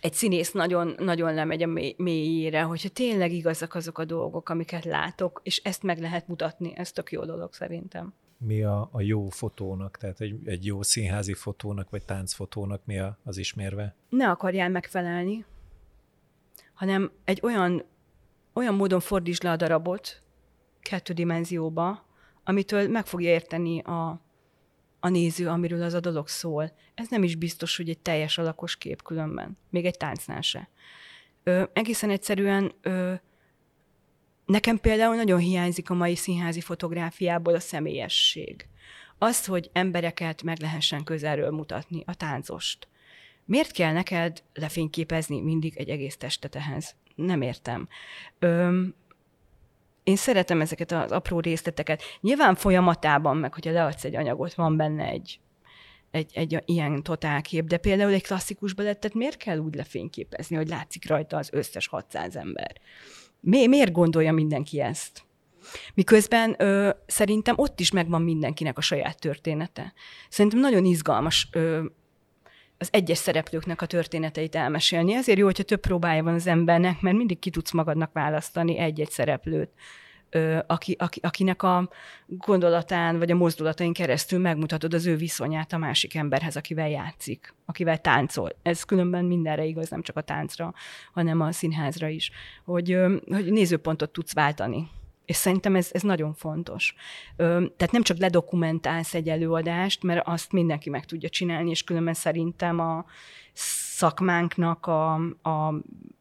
[0.00, 5.40] egy színész nagyon, nagyon lemegy a mélyére, hogyha tényleg igazak azok a dolgok, amiket látok,
[5.42, 8.14] és ezt meg lehet mutatni, ez tök jó dolog szerintem.
[8.38, 13.18] Mi a, a jó fotónak, tehát egy, egy jó színházi fotónak, vagy táncfotónak mi a,
[13.24, 13.94] az ismérve?
[14.08, 15.44] Ne akarjál megfelelni,
[16.74, 17.84] hanem egy olyan,
[18.52, 20.22] olyan módon fordítsd le a darabot
[20.80, 22.06] kettő dimenzióba,
[22.44, 24.20] amitől meg fogja érteni a,
[25.00, 26.72] a néző, amiről az a dolog szól.
[26.94, 30.68] Ez nem is biztos, hogy egy teljes alakos kép különben, még egy táncnál se.
[31.42, 33.14] Ö, egészen egyszerűen ö,
[34.46, 38.68] nekem például nagyon hiányzik a mai színházi fotográfiából a személyesség.
[39.18, 42.88] Az, hogy embereket meg lehessen közelről mutatni, a táncost.
[43.44, 46.94] Miért kell neked lefényképezni mindig egy egész testet ehhez?
[47.14, 47.88] Nem értem.
[48.38, 48.82] Ö,
[50.08, 52.02] én szeretem ezeket az apró részleteket.
[52.20, 55.40] Nyilván folyamatában, meg hogyha leadsz egy anyagot, van benne egy,
[56.10, 61.08] egy, egy ilyen totálkép, de például egy klasszikus balettet miért kell úgy lefényképezni, hogy látszik
[61.08, 62.72] rajta az összes 600 ember?
[63.40, 65.26] Mi, miért gondolja mindenki ezt?
[65.94, 69.92] Miközben ö, szerintem ott is megvan mindenkinek a saját története.
[70.28, 71.84] Szerintem nagyon izgalmas ö,
[72.78, 75.14] az egyes szereplőknek a történeteit elmesélni.
[75.14, 79.10] Ezért jó, hogyha több próbája van az embernek, mert mindig ki tudsz magadnak választani egy-egy
[79.10, 79.70] szereplőt,
[80.66, 81.88] aki, aki, akinek a
[82.26, 87.98] gondolatán vagy a mozdulatain keresztül megmutatod az ő viszonyát a másik emberhez, akivel játszik, akivel
[87.98, 88.50] táncol.
[88.62, 90.74] Ez különben mindenre igaz, nem csak a táncra,
[91.12, 92.30] hanem a színházra is,
[92.64, 94.88] hogy, hogy nézőpontot tudsz váltani
[95.28, 96.94] és szerintem ez, ez nagyon fontos.
[97.36, 102.78] Tehát nem csak ledokumentálsz egy előadást, mert azt mindenki meg tudja csinálni, és különben szerintem
[102.78, 103.04] a
[103.52, 105.74] szakmánknak a, a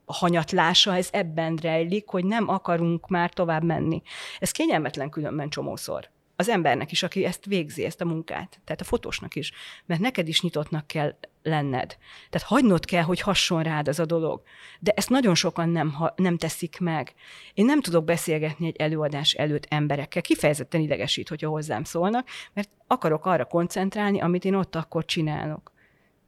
[0.05, 4.01] hanyatlása, ez ebben rejlik, hogy nem akarunk már tovább menni.
[4.39, 6.09] Ez kényelmetlen különben csomószor.
[6.39, 9.51] Az embernek is, aki ezt végzi, ezt a munkát, tehát a fotósnak is,
[9.85, 11.97] mert neked is nyitottnak kell lenned.
[12.29, 14.41] Tehát hagynod kell, hogy hasson rád az a dolog.
[14.79, 17.13] De ezt nagyon sokan nem, ha, nem teszik meg.
[17.53, 23.25] Én nem tudok beszélgetni egy előadás előtt emberekkel, kifejezetten idegesít, hogyha hozzám szólnak, mert akarok
[23.25, 25.71] arra koncentrálni, amit én ott akkor csinálok.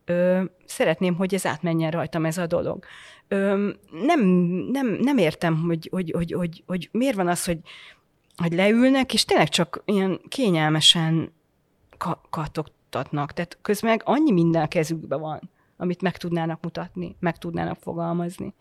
[0.06, 2.86] Ö, szeretném, hogy ez átmenjen rajtam ez a dolog.
[3.28, 4.22] Ö, nem,
[4.72, 7.60] nem, nem értem, hogy, hogy, hogy, hogy, hogy miért van az, hogy
[8.42, 11.34] hogy leülnek, és tényleg csak ilyen kényelmesen
[11.98, 13.34] ka- katogtatnak.
[13.34, 18.54] Tehát közben annyi minden a kezükben van, amit meg tudnának mutatni, meg tudnának fogalmazni.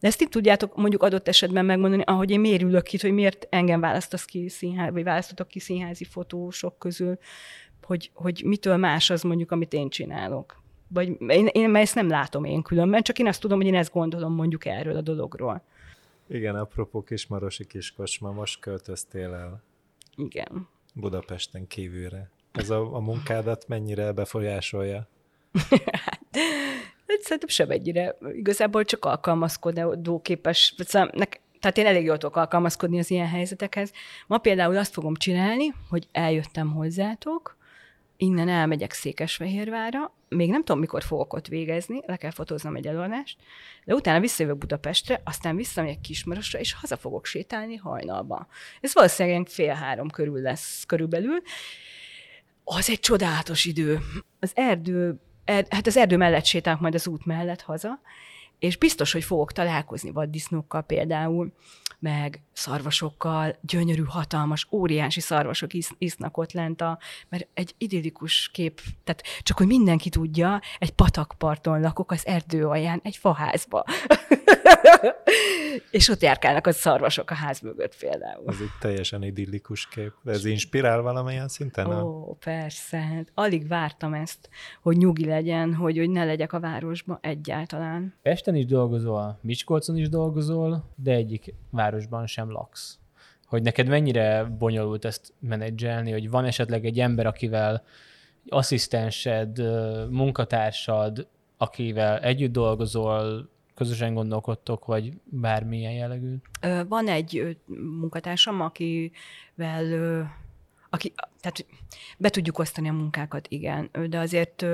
[0.00, 3.46] De ezt itt tudjátok mondjuk adott esetben megmondani, ahogy én miért ülök itt, hogy miért
[3.50, 7.18] engem választasz ki színház, vagy választotok ki színházi fotósok közül,
[7.82, 10.62] hogy, hogy mitől más az mondjuk, amit én csinálok.
[10.88, 13.92] Vagy én, én ezt nem látom én különben, csak én azt tudom, hogy én ezt
[13.92, 15.62] gondolom mondjuk erről a dologról.
[16.32, 19.62] Igen, apropó Kismarosi kiskocsma, most költöztél el.
[20.16, 20.68] Igen.
[20.94, 22.30] Budapesten kívülre.
[22.52, 25.08] Ez a, a munkádat mennyire befolyásolja?
[27.06, 28.16] hát szerintem sem ennyire.
[28.32, 30.74] Igazából csak alkalmazkodó képes.
[31.60, 33.92] Tehát én elég jól tudok alkalmazkodni az ilyen helyzetekhez.
[34.26, 37.56] Ma például azt fogom csinálni, hogy eljöttem hozzátok,
[38.16, 43.38] innen elmegyek Székesfehérvára, még nem tudom, mikor fogok ott végezni, le kell fotóznom egy előadást,
[43.84, 48.46] de utána visszajövök Budapestre, aztán visszamegyek Kismarosra, és haza fogok sétálni hajnalba.
[48.80, 51.42] Ez valószínűleg fél három körül lesz körülbelül.
[52.64, 53.98] Az egy csodálatos idő.
[54.40, 58.00] Az erdő, er, hát az erdő mellett sétálok majd az út mellett haza,
[58.62, 61.52] és biztos, hogy fogok találkozni vaddisznókkal például,
[61.98, 66.98] meg szarvasokkal, gyönyörű, hatalmas, óriási szarvasok isz, isznak ott lent, a,
[67.28, 73.00] mert egy idillikus kép, tehát csak hogy mindenki tudja, egy patakparton lakok az erdő alján,
[73.02, 73.84] egy faházba.
[75.90, 78.44] és ott járkálnak a szarvasok a ház mögött például.
[78.46, 80.12] Ez egy teljesen idillikus kép.
[80.22, 81.86] De ez inspirál valamilyen szinten?
[81.86, 82.34] Ó, a...
[82.34, 82.98] persze.
[82.98, 84.48] Hát alig vártam ezt,
[84.82, 88.14] hogy nyugi legyen, hogy, hogy ne legyek a városba egyáltalán.
[88.22, 92.98] Pesten is dolgozol, Miskolcon is dolgozol, de egyik városban sem laksz.
[93.46, 97.82] Hogy neked mennyire bonyolult ezt menedzselni, hogy van esetleg egy ember, akivel
[98.48, 99.58] asszisztensed,
[100.10, 106.34] munkatársad, akivel együtt dolgozol, közösen gondolkodtok, vagy bármilyen jellegű?
[106.88, 107.56] Van egy
[108.00, 109.84] munkatársam, akivel,
[110.90, 111.66] aki, tehát
[112.18, 114.66] be tudjuk osztani a munkákat, igen, de azért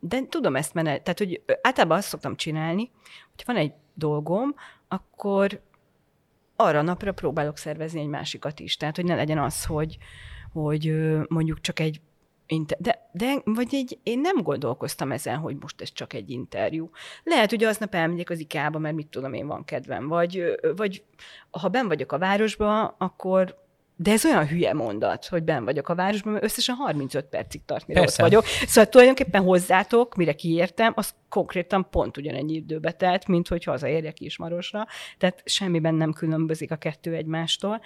[0.00, 2.90] de tudom ezt menet, tehát hogy általában azt szoktam csinálni,
[3.34, 4.54] hogy van egy dolgom,
[4.88, 5.60] akkor
[6.56, 8.76] arra napra próbálok szervezni egy másikat is.
[8.76, 9.98] Tehát, hogy ne legyen az, hogy,
[10.52, 10.94] hogy
[11.28, 12.00] mondjuk csak egy
[12.78, 16.90] de, de vagy egy, én nem gondolkoztam ezen, hogy most ez csak egy interjú.
[17.22, 20.08] Lehet, hogy aznap elmegyek az IKEA-ba, mert mit tudom én, van kedvem.
[20.08, 20.44] Vagy,
[20.76, 21.04] vagy
[21.50, 23.63] ha ben vagyok a városba, akkor
[23.96, 27.86] de ez olyan hülye mondat, hogy ben vagyok a városban, mert összesen 35 percig tart,
[27.86, 28.22] mire Persze.
[28.22, 28.44] ott vagyok.
[28.66, 34.86] Szóval tulajdonképpen hozzátok, mire kiértem, az konkrétan pont ugyanennyi időbe telt, mint hogy hazaérjek Ismarosra.
[35.18, 37.80] Tehát semmiben nem különbözik a kettő egymástól.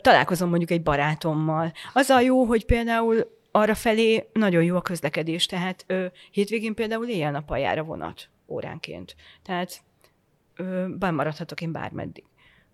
[0.00, 1.72] Találkozom mondjuk egy barátommal.
[1.92, 7.08] Az a jó, hogy például arra felé nagyon jó a közlekedés, tehát ö, hétvégén például
[7.08, 9.16] éjjel-nappal jár a vonat óránként.
[9.42, 9.82] Tehát
[10.56, 12.24] ö, bemaradhatok én bármeddig.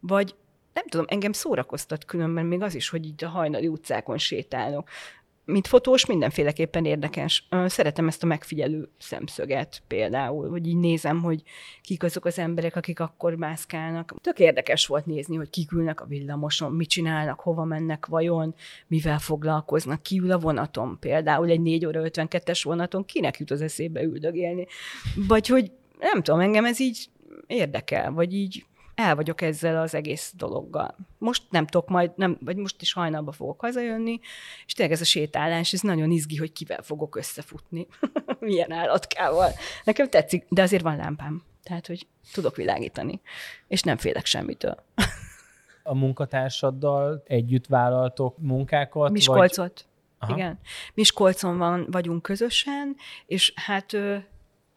[0.01, 0.35] Vagy
[0.79, 4.89] nem tudom, engem szórakoztat különben még az is, hogy így a hajnali utcákon sétálok
[5.45, 7.49] mint fotós mindenféleképpen érdekes.
[7.67, 11.43] Szeretem ezt a megfigyelő szemszöget például, hogy így nézem, hogy
[11.83, 14.15] kik azok az emberek, akik akkor mászkálnak.
[14.21, 18.55] Tök érdekes volt nézni, hogy kik ülnek a villamoson, mit csinálnak, hova mennek vajon,
[18.87, 23.61] mivel foglalkoznak, ki ül a vonaton például, egy 4 óra 52-es vonaton, kinek jut az
[23.61, 24.67] eszébe üldögélni.
[25.29, 27.09] Vagy hogy nem tudom, engem ez így
[27.47, 28.65] érdekel, vagy így
[28.99, 30.95] el vagyok ezzel az egész dologgal.
[31.19, 34.21] Most nem tudok majd, nem, vagy most is hajnalba fogok hazajönni,
[34.67, 37.87] és tényleg ez a sétálás, ez nagyon izgi, hogy kivel fogok összefutni,
[38.41, 39.51] milyen állatkával.
[39.85, 43.21] Nekem tetszik, de azért van lámpám, tehát, hogy tudok világítani,
[43.69, 44.77] és nem félek semmitől.
[45.83, 49.11] a munkatársaddal együtt vállaltok munkákat?
[49.11, 49.87] Miskolcot.
[50.19, 50.31] Vagy...
[50.31, 50.59] Igen.
[50.95, 53.97] Miskolcon van, vagyunk közösen, és hát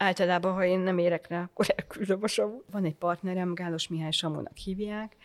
[0.01, 2.61] általában, ha én nem érek rá, akkor elküldöm a Samu.
[2.71, 5.15] Van egy partnerem, Gálos Mihály Samónak hívják,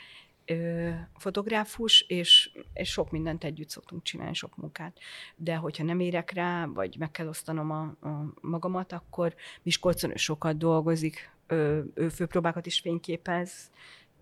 [1.16, 4.98] fotográfus, és, és sok mindent együtt szoktunk csinálni, sok munkát.
[5.36, 10.16] De hogyha nem érek rá, vagy meg kell osztanom a, a magamat, akkor Miskolcon ő
[10.16, 13.70] sokat dolgozik, ö, ő főpróbákat is fényképez,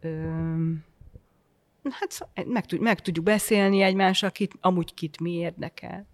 [0.00, 0.28] ö,
[1.90, 6.06] hát meg, meg tudjuk beszélni egymással, kit, amúgy kit mi érdekel.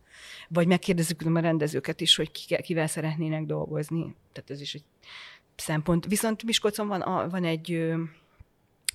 [0.49, 2.31] Vagy megkérdezzük a rendezőket is, hogy
[2.63, 4.15] kivel szeretnének dolgozni.
[4.33, 4.85] Tehát ez is egy
[5.57, 6.07] szempont.
[6.07, 7.93] Viszont Miskolcon van, van egy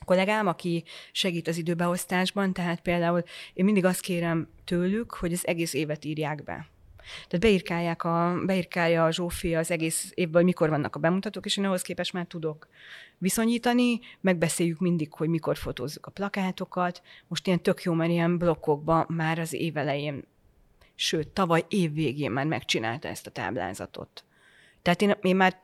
[0.05, 5.73] kollégám, aki segít az időbeosztásban, tehát például én mindig azt kérem tőlük, hogy az egész
[5.73, 6.67] évet írják be.
[7.27, 11.65] Tehát beírkálják a, beírkálja a Zsófi az egész évből, mikor vannak a bemutatók, és én
[11.65, 12.67] ahhoz képest már tudok
[13.17, 17.01] viszonyítani, megbeszéljük mindig, hogy mikor fotózzuk a plakátokat.
[17.27, 20.23] Most ilyen tök jó, mert ilyen blokkokban már az év elején,
[20.95, 24.23] sőt, tavaly év végén már megcsinálta ezt a táblázatot.
[24.81, 25.61] Tehát én, én már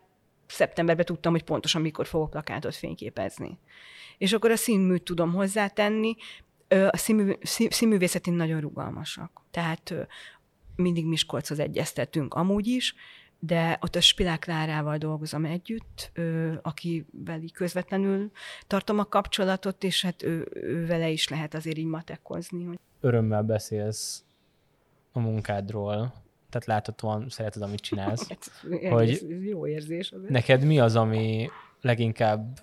[0.48, 3.60] szeptemberben tudtam, hogy pontosan mikor fogok plakátot fényképezni.
[4.18, 6.16] És akkor a színműt tudom hozzátenni,
[6.90, 7.34] a színmű,
[7.70, 9.42] színművészetén nagyon rugalmasak.
[9.52, 9.94] Tehát
[10.76, 12.96] mindig Miskolchoz egyeztetünk amúgy is,
[13.40, 18.32] de ott a Spilák Klárával dolgozom együtt, ő, akivel így közvetlenül
[18.68, 22.80] tartom a kapcsolatot, és hát ő, ő vele is lehet azért így matekozni.
[23.00, 24.24] Örömmel beszélsz
[25.12, 26.14] a munkádról,
[26.50, 28.28] tehát láthatóan szereted, amit csinálsz.
[28.30, 30.12] Hát, hogy jó érzés.
[30.12, 30.32] Azért.
[30.32, 31.50] Neked mi az, ami
[31.82, 32.60] leginkább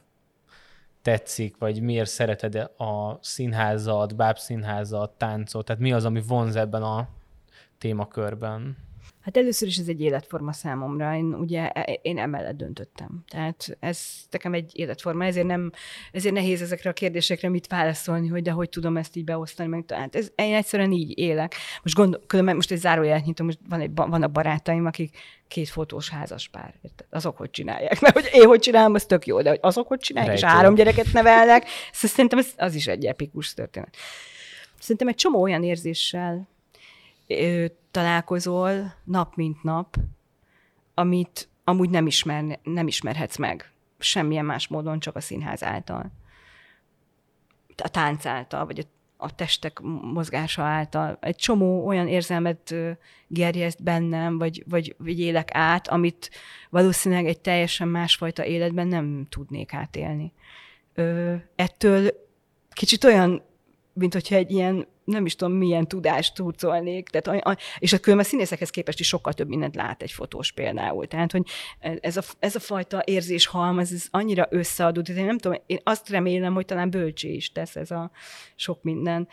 [1.02, 7.08] tetszik, vagy miért szereted a színházat, bábszínházat, táncot, tehát mi az, ami vonz ebben a
[7.78, 8.76] témakörben?
[9.28, 11.14] Hát először is ez egy életforma számomra.
[11.14, 13.24] Én ugye e, én emellett döntöttem.
[13.26, 15.70] Tehát ez nekem egy életforma, ezért nem,
[16.12, 19.84] ezért nehéz ezekre a kérdésekre mit válaszolni, hogy de hogy tudom ezt így beosztani, meg
[19.84, 21.54] tehát ez, én egyszerűen így élek.
[21.82, 25.16] Most gondol, különben most egy zárójelet nyitom, most van egy, vannak barátaim, akik
[25.48, 26.74] két fotós házas pár.
[27.10, 28.00] Azok hogy csinálják?
[28.02, 30.46] Mert hogy én hogy csinálom, az tök jó, de hogy azok hogy csinálják, Rejtő.
[30.46, 33.96] és három gyereket nevelnek, szóval szerintem ez, az is egy epikus történet.
[34.78, 36.48] Szerintem egy csomó olyan érzéssel
[37.90, 39.96] találkozol nap mint nap,
[40.94, 46.12] amit amúgy nem, ismer, nem ismerhetsz meg semmilyen más módon, csak a színház által.
[47.82, 48.84] A tánc által, vagy a,
[49.16, 51.18] a testek mozgása által.
[51.20, 52.74] Egy csomó olyan érzelmet
[53.26, 56.30] gerjeszt bennem, vagy, vagy, vagy élek át, amit
[56.70, 60.32] valószínűleg egy teljesen másfajta életben nem tudnék átélni.
[60.94, 62.10] Ö, ettől
[62.70, 63.42] kicsit olyan,
[63.98, 67.98] mint hogyha egy ilyen nem is tudom, milyen tudást turcolnék, tehát, a, a, és a
[67.98, 71.06] különben színészekhez képest is sokkal több mindent lát egy fotós például.
[71.06, 71.46] Tehát, hogy
[72.00, 76.08] ez a, ez a fajta érzéshalmaz, ez annyira összeadódik, tehát én nem tudom, én azt
[76.08, 78.10] remélem, hogy talán bölcsé is tesz ez a
[78.56, 79.28] sok minden,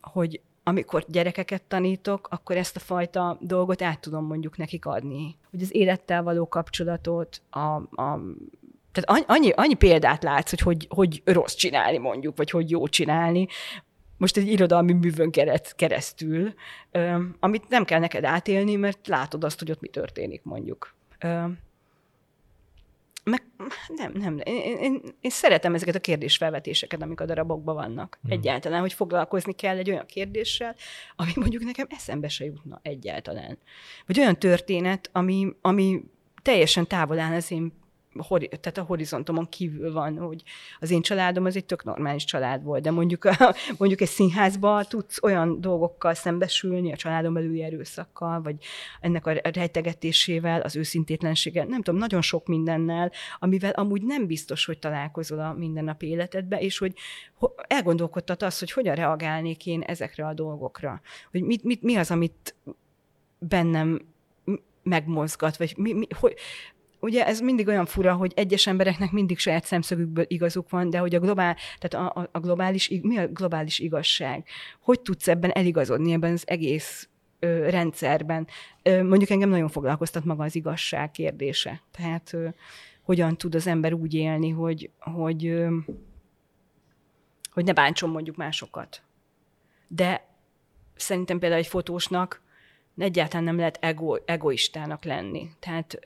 [0.00, 5.36] hogy amikor gyerekeket tanítok, akkor ezt a fajta dolgot át tudom mondjuk nekik adni.
[5.50, 8.20] Hogy az élettel való kapcsolatot, a, a
[9.00, 13.46] tehát annyi, annyi példát látsz, hogy, hogy hogy rossz csinálni mondjuk, vagy hogy jó csinálni,
[14.16, 15.30] most egy irodalmi művön
[15.76, 16.54] keresztül,
[17.40, 20.94] amit nem kell neked átélni, mert látod azt, hogy ott mi történik mondjuk.
[23.24, 23.42] Meg,
[23.88, 24.40] nem, nem.
[24.44, 28.18] Én, én, én szeretem ezeket a kérdésfelvetéseket, amik a darabokban vannak.
[28.22, 28.30] Hmm.
[28.32, 30.74] Egyáltalán, hogy foglalkozni kell egy olyan kérdéssel,
[31.16, 33.58] ami mondjuk nekem eszembe se jutna egyáltalán.
[34.06, 36.02] Vagy olyan történet, ami, ami
[36.42, 37.72] teljesen távol áll az én
[38.38, 40.42] tehát a horizontomon kívül van, hogy
[40.80, 44.84] az én családom az egy tök normális család volt, de mondjuk, a, mondjuk egy színházba
[44.84, 48.56] tudsz olyan dolgokkal szembesülni, a családon belüli erőszakkal, vagy
[49.00, 54.78] ennek a rejtegetésével, az őszintétlenséggel, nem tudom, nagyon sok mindennel, amivel amúgy nem biztos, hogy
[54.78, 56.94] találkozol a mindennapi életedbe, és hogy
[57.66, 61.00] elgondolkodtat azt, hogy hogyan reagálnék én ezekre a dolgokra.
[61.30, 62.54] Hogy mit, mit, mi az, amit
[63.38, 64.00] bennem
[64.82, 66.34] megmozgat, vagy mi, mi, hogy,
[67.00, 71.14] ugye ez mindig olyan fura, hogy egyes embereknek mindig saját szemszögükből igazuk van, de hogy
[71.14, 74.46] a, globál, tehát a, a globális, mi a globális igazság?
[74.80, 78.46] Hogy tudsz ebben eligazodni, ebben az egész ö, rendszerben?
[78.82, 81.82] Ö, mondjuk engem nagyon foglalkoztat maga az igazság kérdése.
[81.90, 82.48] Tehát ö,
[83.02, 85.76] hogyan tud az ember úgy élni, hogy, hogy, ö,
[87.52, 89.02] hogy ne bántson mondjuk másokat.
[89.88, 90.26] De
[90.94, 92.44] szerintem például egy fotósnak
[92.96, 95.48] egyáltalán nem lehet ego, egoistának lenni.
[95.60, 95.98] Tehát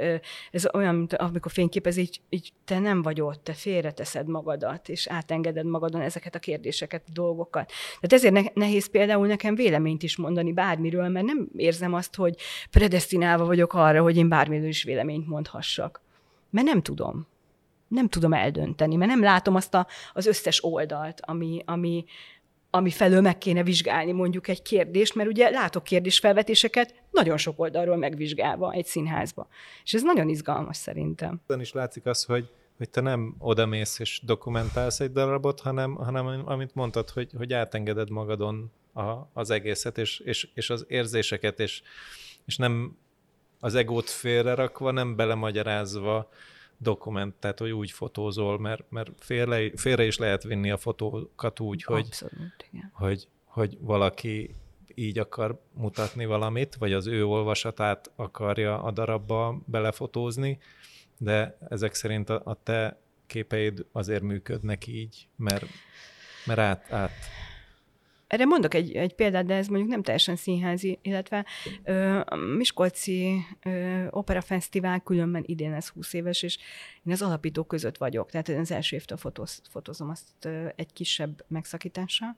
[0.51, 5.07] ez olyan, mint amikor fényképez, így, így te nem vagy ott, te félreteszed magadat, és
[5.07, 7.73] átengeded magadon ezeket a kérdéseket, a dolgokat.
[8.01, 12.35] Tehát ezért ne, nehéz például nekem véleményt is mondani bármiről, mert nem érzem azt, hogy
[12.71, 16.01] predestinálva vagyok arra, hogy én bármiről is véleményt mondhassak.
[16.51, 17.27] Mert nem tudom.
[17.89, 22.05] Nem tudom eldönteni, mert nem látom azt a, az összes oldalt, ami, ami,
[22.71, 27.97] ami felől meg kéne vizsgálni mondjuk egy kérdést, mert ugye látok kérdésfelvetéseket nagyon sok oldalról
[27.97, 29.49] megvizsgálva egy színházba.
[29.85, 31.41] És ez nagyon izgalmas szerintem.
[31.47, 32.49] Ezen is látszik az, hogy
[32.81, 38.11] hogy te nem odamész és dokumentálsz egy darabot, hanem, hanem amit mondtad, hogy, hogy átengeded
[38.11, 41.83] magadon a, az egészet, és, és, és az érzéseket, és,
[42.47, 42.97] és nem
[43.61, 46.29] az egót félrerakva, nem belemagyarázva,
[46.83, 51.83] dokument, tehát hogy úgy fotózol, mert, mert félre, félre is lehet vinni a fotókat úgy,
[51.83, 52.91] hogy, Abszolút, igen.
[52.93, 54.55] hogy, hogy valaki
[54.95, 60.59] így akar mutatni valamit, vagy az ő olvasatát akarja a darabba belefotózni,
[61.19, 65.67] de ezek szerint a, a te képeid azért működnek így, mert,
[66.47, 67.13] mert át, át
[68.31, 71.45] erre mondok egy, egy példát, de ez mondjuk nem teljesen színházi, illetve
[71.85, 76.59] ö, a Miskolci ö, Opera Fesztivál különben idén ez 20 éves, és
[77.05, 81.45] én az alapítók között vagyok, tehát az első évtől fotóz, fotózom azt ö, egy kisebb
[81.49, 82.37] megszakítással.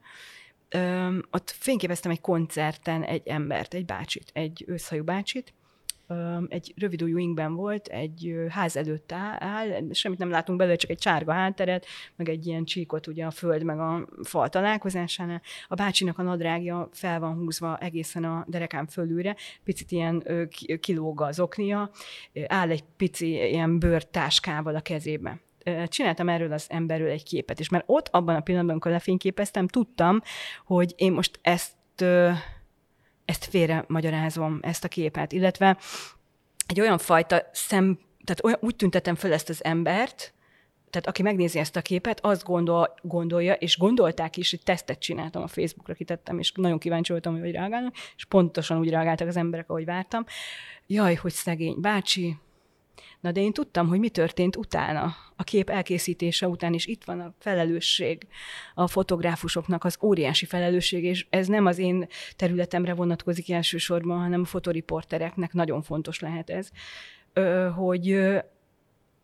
[0.68, 5.52] Ö, ott fényképeztem egy koncerten egy embert, egy bácsit, egy őszhajú bácsit,
[6.48, 11.32] egy rövid ingben volt, egy ház előtt áll, semmit nem látunk belőle, csak egy csárga
[11.32, 11.86] hátteret,
[12.16, 15.42] meg egy ilyen csíkot ugye a föld meg a fal találkozásánál.
[15.68, 20.48] A bácsinak a nadrágja fel van húzva egészen a derekán fölülre, picit ilyen
[20.80, 21.90] kilóg az oknia,
[22.46, 25.40] áll egy pici ilyen bőrtáskával a kezébe
[25.86, 30.20] csináltam erről az emberről egy képet, és mert ott abban a pillanatban, amikor lefényképeztem, tudtam,
[30.64, 32.04] hogy én most ezt
[33.24, 35.76] ezt félre magyarázom, ezt a képet, illetve
[36.66, 40.32] egy olyan fajta szem, tehát olyan, úgy tüntetem föl ezt az embert,
[40.90, 45.42] tehát aki megnézi ezt a képet, azt gondol, gondolja, és gondolták is, hogy tesztet csináltam
[45.42, 49.70] a Facebookra, kitettem, és nagyon kíváncsi voltam, hogy reagálnak, és pontosan úgy reagáltak az emberek,
[49.70, 50.24] ahogy vártam.
[50.86, 52.36] Jaj, hogy szegény bácsi,
[53.20, 57.20] Na de én tudtam, hogy mi történt utána, a kép elkészítése után, és itt van
[57.20, 58.26] a felelősség.
[58.74, 64.44] A fotográfusoknak, az óriási felelősség, és ez nem az én területemre vonatkozik elsősorban, hanem a
[64.44, 65.52] fotoriportereknek.
[65.52, 66.70] Nagyon fontos lehet ez,
[67.74, 68.18] hogy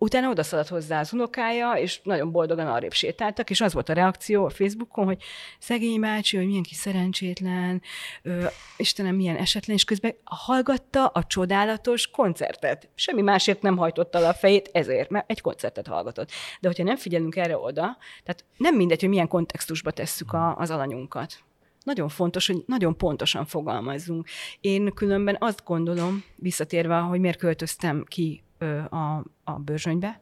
[0.01, 4.45] Utána odaszaladt hozzá az unokája, és nagyon boldogan arrébb sétáltak, és az volt a reakció
[4.45, 5.23] a Facebookon, hogy
[5.59, 7.83] szegény bácsi, hogy milyen kis szerencsétlen,
[8.23, 8.47] ö,
[8.77, 12.89] Istenem, milyen esetlen, és közben hallgatta a csodálatos koncertet.
[12.95, 16.31] Semmi másért nem hajtotta le a fejét, ezért, mert egy koncertet hallgatott.
[16.61, 20.71] De hogyha nem figyelünk erre oda, tehát nem mindegy, hogy milyen kontextusba tesszük a, az
[20.71, 21.43] alanyunkat.
[21.85, 24.29] Nagyon fontos, hogy nagyon pontosan fogalmazzunk.
[24.61, 28.43] Én különben azt gondolom, visszatérve, hogy miért költöztem ki
[28.89, 30.21] a, a bőrzsönybe,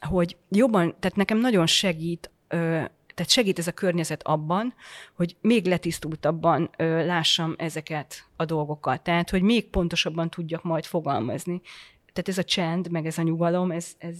[0.00, 2.30] hogy jobban, tehát nekem nagyon segít,
[3.18, 4.74] tehát segít ez a környezet abban,
[5.16, 9.02] hogy még letisztultabban lássam ezeket a dolgokat.
[9.02, 11.60] Tehát, hogy még pontosabban tudjak majd fogalmazni.
[12.12, 14.18] Tehát ez a csend, meg ez a nyugalom, ez, ez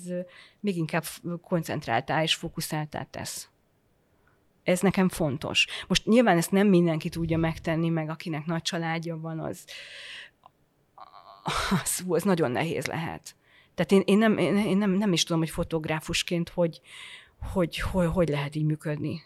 [0.60, 1.04] még inkább
[1.42, 3.48] koncentráltá és fókuszáltá tesz.
[4.62, 5.66] Ez nekem fontos.
[5.88, 9.64] Most nyilván ezt nem mindenki tudja megtenni, meg akinek nagy családja van, az,
[11.82, 13.36] az, az nagyon nehéz lehet.
[13.74, 16.80] Tehát én, én, nem, én, nem, nem is tudom, hogy fotográfusként hogy,
[17.52, 19.22] hogy, hogy, hogy lehet így működni.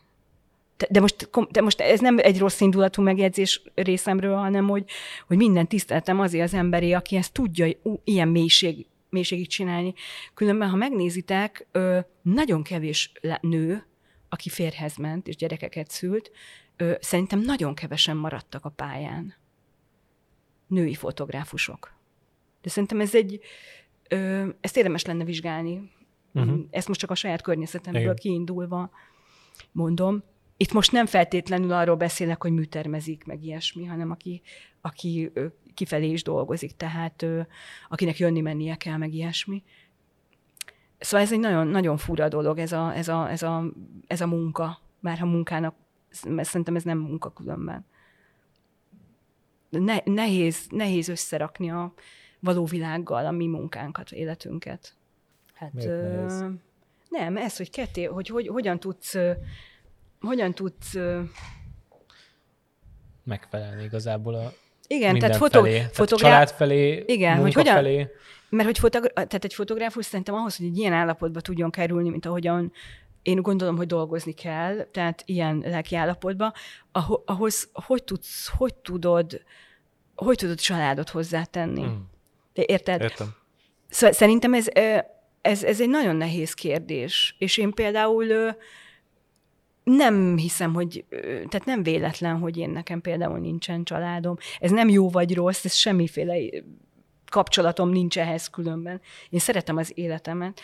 [0.91, 4.85] De most, de most ez nem egy rossz indulatú megjegyzés részemről, hanem hogy,
[5.27, 7.66] hogy minden tiszteltem azért az emberé, aki ezt tudja
[8.05, 9.95] ilyen mélység, mélységig csinálni.
[10.35, 11.66] Különben, ha megnézitek,
[12.23, 13.87] nagyon kevés nő,
[14.29, 16.31] aki férhez ment és gyerekeket szült,
[17.01, 19.35] szerintem nagyon kevesen maradtak a pályán.
[20.66, 21.93] Női fotográfusok.
[22.63, 23.41] De szerintem ez egy,
[24.09, 25.91] ö, ezt érdemes lenne vizsgálni.
[26.35, 26.61] Uh-huh.
[26.71, 28.17] Ezt most csak a saját környezetemből Igen.
[28.17, 28.91] kiindulva
[29.73, 30.23] mondom.
[30.57, 34.43] Itt most nem feltétlenül arról beszélek, hogy műtermezik, meg ilyesmi, hanem aki,
[34.81, 37.41] aki ö, kifelé is dolgozik, tehát ö,
[37.89, 39.63] akinek jönni-mennie kell, meg ilyesmi.
[40.99, 43.65] Szóval ez egy nagyon, nagyon fura dolog, ez a, ez a, ez a,
[44.07, 45.75] ez a munka, bár ha munkának,
[46.41, 47.87] szerintem ez nem munka különben.
[49.71, 51.95] Ne, nehéz, nehéz összerakni a,
[52.43, 54.95] való világgal a mi munkánkat, életünket.
[55.55, 56.49] Hát ö,
[57.09, 59.16] nem, ez, hogy ketté, hogy, hogy hogyan tudsz,
[60.20, 60.97] hogyan tudsz
[63.24, 64.53] megfelelni igazából a
[64.86, 68.09] igen, tehát, fotó, felé, tehát család felé, igen, hogy hogyan, felé.
[68.49, 72.26] Mert hogy fotogra- tehát egy fotográfus szerintem ahhoz, hogy egy ilyen állapotba tudjon kerülni, mint
[72.26, 72.72] ahogyan
[73.22, 76.53] én gondolom, hogy dolgozni kell, tehát ilyen lelki állapotba,
[77.24, 79.43] ahhoz hogy tudsz, hogy tudod,
[80.14, 81.82] hogy tudod családot hozzátenni.
[81.82, 82.11] Hmm.
[82.53, 83.01] De érted?
[83.01, 83.35] Értem.
[83.89, 84.67] Szóval szerintem ez,
[85.41, 87.37] ez, ez egy nagyon nehéz kérdés.
[87.39, 88.57] És én például
[89.85, 94.37] nem hiszem, hogy, tehát nem véletlen, hogy én nekem például nincsen családom.
[94.61, 96.37] Ez nem jó vagy rossz, ez semmiféle
[97.31, 99.01] kapcsolatom nincs ehhez különben.
[99.31, 100.61] Én szeretem az életemet,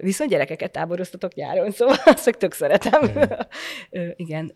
[0.00, 3.02] viszont gyerekeket táboroztatok nyáron, szóval azt tök szeretem.
[3.90, 4.52] Igen, Igen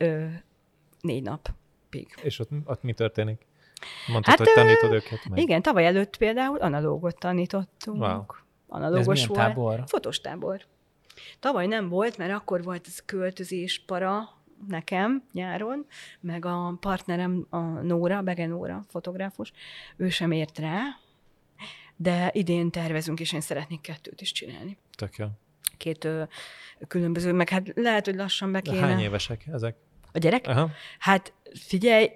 [1.00, 2.14] négy napig.
[2.22, 3.46] És ott, ott mi történik?
[4.06, 5.38] Mondtad, hát, hogy tanítod őket meg.
[5.38, 8.02] Igen, tavaly előtt például analógot tanítottunk.
[8.02, 8.24] Wow.
[8.68, 9.40] Analógos Ez volt.
[9.40, 9.82] tábor?
[9.86, 10.66] Fotós tábor.
[11.40, 15.86] Tavaly nem volt, mert akkor volt ez költözés para nekem nyáron,
[16.20, 19.52] meg a partnerem, a Nóra, Bege Nóra, fotográfus,
[19.96, 20.80] ő sem ért rá,
[21.96, 24.78] de idén tervezünk, és én szeretnék kettőt is csinálni.
[24.96, 25.26] Tök jó.
[25.76, 26.22] Két ö,
[26.88, 28.80] különböző, meg hát lehet, hogy lassan be kéne.
[28.80, 29.76] De hány évesek ezek?
[30.12, 30.46] A gyerek?
[30.46, 30.70] Aha.
[30.98, 32.10] Hát figyelj,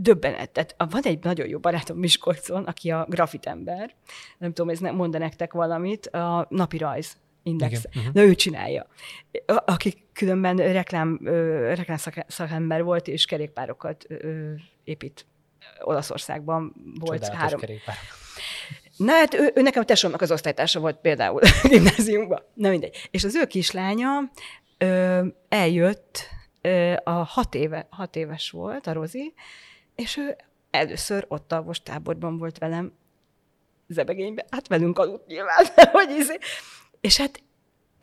[0.00, 0.50] döbbenet.
[0.50, 3.94] Tehát van egy nagyon jó barátom Miskolcon, aki a grafitember,
[4.38, 7.84] nem tudom, ez mond nektek valamit, a napi rajz Index.
[7.90, 8.04] Igen.
[8.04, 8.18] Mhm.
[8.18, 8.86] Na ő csinálja.
[9.46, 14.52] Aki különben reklám, ö, reklám szak- szakember volt, és kerékpárokat ö,
[14.84, 15.26] épít.
[15.80, 17.60] Olaszországban volt Csodálatos három.
[17.60, 17.96] kerékpár.
[18.96, 22.42] Na hát ő, ő nekem a tesómnak az osztálytársa volt például a gimnáziumban.
[22.54, 23.08] Na mindegy.
[23.10, 24.08] És az ő kislánya
[24.78, 26.28] ö, eljött,
[26.60, 29.34] ö, a hat, éve, hat éves volt, a Rozi,
[29.98, 30.36] és ő
[30.70, 32.92] először ott a táborban volt velem
[33.88, 34.46] zebegényben.
[34.50, 36.38] Hát velünk aludt nyilván, hogy izé.
[37.00, 37.42] És hát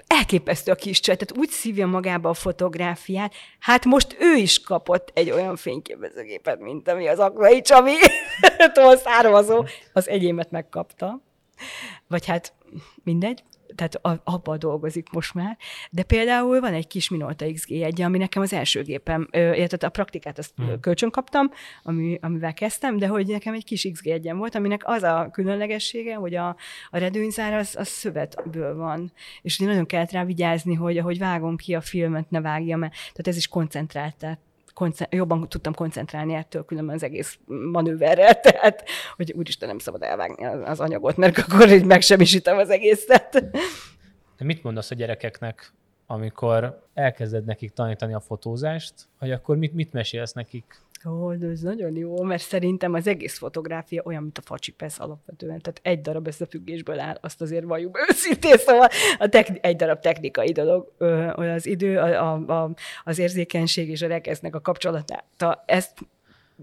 [0.08, 3.34] elképesztő a kis csaj, tehát úgy szívja magába a fotográfiát.
[3.60, 7.96] Hát most ő is kapott egy olyan fényképezőgépet, mint ami az Aklai Csabi
[8.74, 9.66] tól származó.
[9.94, 11.22] Az egyémet megkapta.
[12.08, 12.54] Vagy hát
[13.04, 13.44] mindegy,
[13.76, 15.58] tehát a- abban dolgozik most már.
[15.92, 20.38] De például van egy kis Minolta XG1, ami nekem az első gépem, illetve a praktikát
[20.38, 20.80] azt hmm.
[20.80, 21.52] kölcsön kaptam,
[21.84, 26.36] ami, amivel kezdtem, de hogy nekem egy kis XG1 volt, aminek az a különlegessége, hogy
[26.36, 26.48] a,
[26.90, 29.12] a redőnyzár az, az szövetből van,
[29.42, 32.90] és ugye nagyon kellett rá vigyázni, hogy ahogy vágom ki a filmet, ne vágjam el.
[32.90, 34.40] Tehát ez is koncentrált, tehát
[34.76, 40.46] koncent- jobban tudtam koncentrálni ettől különben az egész manőverrel, tehát hogy úristen nem szabad elvágni
[40.46, 43.32] az anyagot, mert akkor így megsemmisítem az egészet.
[44.38, 45.74] De mit mondasz a gyerekeknek,
[46.08, 50.85] amikor elkezded nekik tanítani a fotózást, hogy akkor mit, mit mesélsz nekik?
[51.38, 55.62] De ez nagyon jó, mert szerintem az egész fotográfia olyan, mint a facsipesz alapvetően.
[55.62, 58.88] Tehát egy darab összefüggésből áll, azt azért valljuk őszintén, szóval
[59.18, 62.72] a techni- egy darab technikai dolog, ö, az idő, a, a, a,
[63.04, 65.24] az érzékenység és a rekesznek a kapcsolata.
[65.66, 65.94] Ezt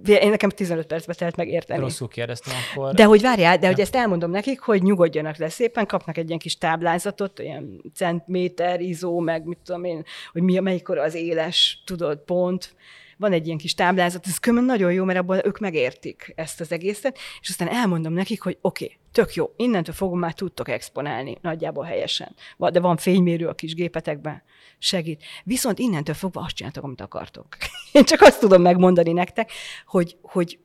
[0.06, 1.80] én nekem 15 percbe telt megérteni.
[1.80, 2.94] Rosszul kérdeztem akkor.
[2.94, 6.38] De hogy várjál, de hogy ezt elmondom nekik, hogy nyugodjanak le szépen, kapnak egy ilyen
[6.38, 12.18] kis táblázatot, olyan centiméter, izó, meg mit tudom én, hogy mi, melyikkor az éles, tudod,
[12.18, 12.74] pont.
[13.22, 16.72] Van egy ilyen kis táblázat, ez különben nagyon jó, mert abból ők megértik ezt az
[16.72, 21.38] egészet, és aztán elmondom nekik, hogy oké, okay, tök jó, innentől fogom már tudtok exponálni,
[21.42, 22.34] nagyjából helyesen.
[22.56, 24.42] De van fénymérő a kis gépetekben,
[24.78, 25.22] segít.
[25.44, 27.46] Viszont innentől fogva azt csináltok, amit akartok.
[27.92, 29.52] Én csak azt tudom megmondani nektek,
[29.86, 30.58] hogy, hogy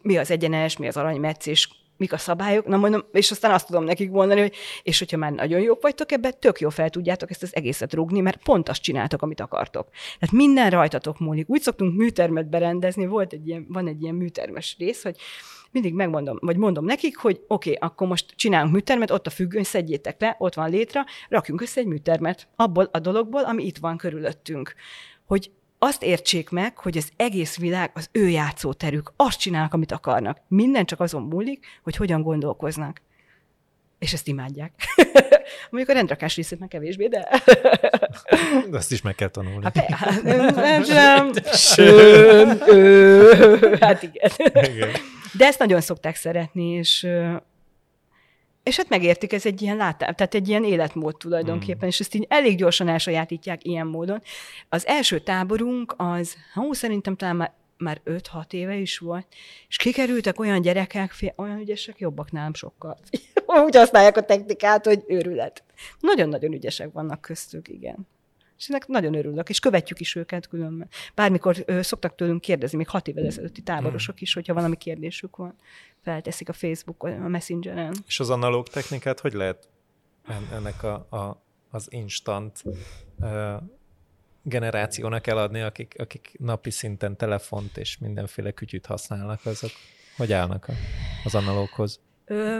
[0.00, 1.68] mi az egyenes, mi az aranymetszés,
[2.02, 5.32] mik a szabályok, na mondom, és aztán azt tudom nekik mondani, hogy és hogyha már
[5.32, 8.82] nagyon jók vagytok ebben, tök jó fel tudjátok ezt az egészet rúgni, mert pont azt
[8.82, 9.88] csináltok, amit akartok.
[9.90, 11.48] Tehát minden rajtatok múlik.
[11.48, 15.16] Úgy szoktunk műtermet berendezni, volt egy ilyen, van egy ilyen műtermes rész, hogy
[15.70, 19.62] mindig megmondom, vagy mondom nekik, hogy oké, okay, akkor most csinálunk műtermet, ott a függöny,
[19.62, 23.96] szedjétek le, ott van létre, rakjunk össze egy műtermet abból a dologból, ami itt van
[23.96, 24.74] körülöttünk.
[25.26, 25.50] Hogy
[25.84, 29.12] azt értsék meg, hogy az egész világ az ő játszóterük.
[29.16, 30.38] Azt csinálnak, amit akarnak.
[30.48, 33.00] Minden csak azon múlik, hogy hogyan gondolkoznak.
[33.98, 34.72] És ezt imádják.
[35.70, 37.28] Mondjuk a rendrakás részét meg kevésbé, de...
[38.72, 39.62] Azt is meg kell tanulni.
[39.64, 40.54] Hát, pe- hát, nem,
[40.86, 44.30] nem, Sön, ö, hát igen.
[44.52, 44.90] Igen.
[45.32, 47.36] De ezt nagyon szokták szeretni, és ö,
[48.62, 51.88] és hát megértik, ez egy ilyen látá, tehát egy ilyen életmód tulajdonképpen, mm.
[51.88, 54.22] és ezt így elég gyorsan elsajátítják ilyen módon.
[54.68, 57.52] Az első táborunk az, hú, szerintem talán már
[57.82, 59.26] már 5-6 éve is volt,
[59.68, 62.98] és kikerültek olyan gyerekek, olyan ügyesek, jobbak nálam sokkal.
[63.64, 65.64] Úgy használják a technikát, hogy őrület.
[66.00, 68.08] Nagyon-nagyon ügyesek vannak köztük, igen.
[68.58, 70.88] És ennek nagyon örülök, és követjük is őket különben.
[71.14, 75.54] Bármikor ö, szoktak tőlünk kérdezni, még hat évvel ezelőtti táborosok is, hogyha valami kérdésük van,
[76.02, 77.94] felteszik a Facebookon, a Messengeren.
[78.06, 79.68] És az analóg technikát hogy lehet
[80.26, 82.62] en- ennek a, a, az instant
[83.18, 83.54] uh,
[84.42, 89.70] generációnak eladni, akik, akik napi szinten telefont és mindenféle kütyüt használnak, azok
[90.16, 90.72] hogy állnak a-
[91.24, 92.00] az analóghoz?
[92.24, 92.56] Ö,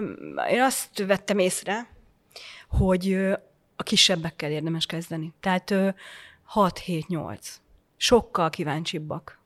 [0.51, 1.89] én azt vettem észre,
[2.69, 3.33] hogy ö,
[3.83, 5.33] a kisebbekkel érdemes kezdeni.
[5.41, 5.89] Tehát ö,
[6.55, 7.39] 6-7-8.
[7.97, 9.39] Sokkal kíváncsibbak.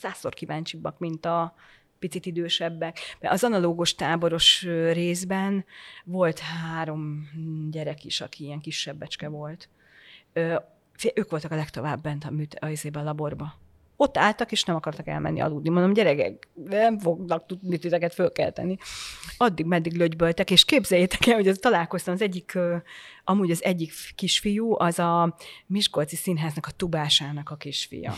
[0.00, 1.54] Százszor kíváncsibbak, mint a
[1.98, 2.98] picit idősebbek.
[3.20, 4.62] Mert az analógos táboros
[4.92, 5.64] részben
[6.04, 7.28] volt három
[7.70, 9.68] gyerek is, aki ilyen kisebbecske volt.
[11.14, 13.54] Ők voltak a legtovább bent a, műt, a, a laborba.
[13.96, 15.68] Ott álltak, és nem akartak elmenni aludni.
[15.68, 18.78] Mondom, gyerekek, nem fognak tudni titeket fölkelteni.
[19.36, 22.58] Addig, meddig lögyböltek, és képzeljétek el, hogy találkoztam az egyik,
[23.24, 28.14] amúgy az egyik kisfiú, az a Miskolci Színháznak a tubásának a kisfia.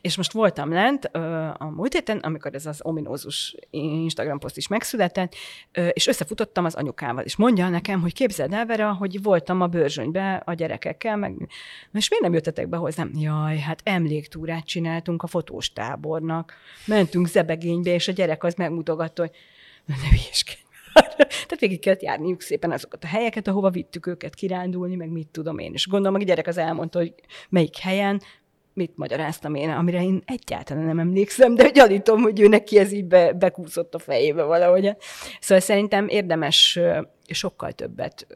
[0.00, 1.04] És most voltam lent
[1.58, 5.34] a múlt héten, amikor ez az ominózus Instagram poszt is megszületett,
[5.92, 10.42] és összefutottam az anyukával, és mondja nekem, hogy képzeld el, Vera, hogy voltam a bőrzsönybe
[10.44, 11.48] a gyerekekkel, meg
[11.92, 13.10] és miért nem jöttetek be hozzám?
[13.14, 16.54] Jaj, hát emléktúrát csináltunk a fotós tábornak,
[16.84, 19.30] mentünk zebegénybe, és a gyerek az megmutogatta, hogy
[19.86, 20.64] ne hülyeskedj.
[21.46, 25.58] Tehát végig kellett járniuk szépen azokat a helyeket, ahova vittük őket kirándulni, meg mit tudom
[25.58, 25.72] én.
[25.72, 27.14] És gondolom, a gyerek az elmondta, hogy
[27.48, 28.20] melyik helyen,
[28.76, 33.04] mit magyaráztam én, amire én egyáltalán nem emlékszem, de gyanítom, hogy ő neki ez így
[33.04, 34.96] be, bekúszott a fejébe valahogy.
[35.40, 36.78] Szóval szerintem érdemes
[37.28, 38.26] sokkal többet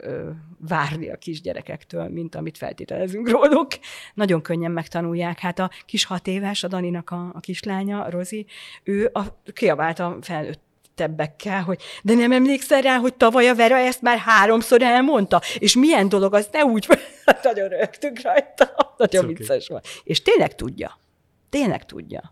[0.67, 3.67] várni a kisgyerekektől, mint amit feltételezünk róluk.
[4.13, 5.39] Nagyon könnyen megtanulják.
[5.39, 8.45] Hát a kis hat éves, a Daninak a, a kislánya, Rozi,
[8.83, 9.21] ő a,
[9.53, 14.17] kiabált a felnőtt tebbekkel, hogy de nem emlékszel rá, hogy tavaly a Vera ezt már
[14.17, 16.87] háromszor elmondta, és milyen dolog, az ne úgy,
[17.25, 19.35] hát nagyon rögtünk rajta, nagyon okay.
[19.35, 19.87] vicces volt.
[20.03, 20.99] És tényleg tudja.
[21.49, 22.31] Tényleg tudja.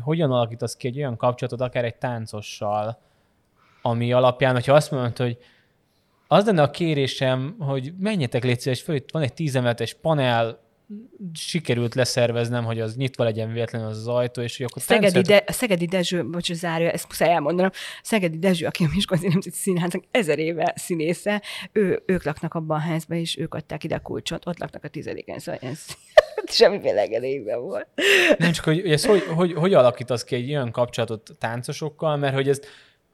[0.00, 3.00] Hogyan alakítasz ki egy olyan kapcsolatot, akár egy táncossal,
[3.82, 5.38] ami alapján, hogyha azt mondod, hogy
[6.28, 10.65] az lenne a kérésem, hogy menjetek légy szíves föl, itt van egy tízemeletes panel,
[11.34, 15.44] sikerült leszerveznem, hogy az nyitva legyen véletlenül az, az ajtó, és hogy akkor Szegedi, de,
[15.46, 17.70] Szegedi Dezső, bocs, zárja, ezt muszáj elmondanom,
[18.02, 22.80] Szegedi Dezső, aki a Miskolci Nemzeti Színháznak ezer éve színésze, ő, ők laknak abban a
[22.80, 25.84] házban, és ők adták ide a kulcsot, ott laknak a tizediken, szóval ez
[26.58, 27.86] semmiféle engedélyben volt.
[28.38, 32.34] Nem csak, hogy, hogy, ez hogy, hogy, hogy alakítasz ki egy olyan kapcsolatot táncosokkal, mert
[32.34, 32.66] hogy ezt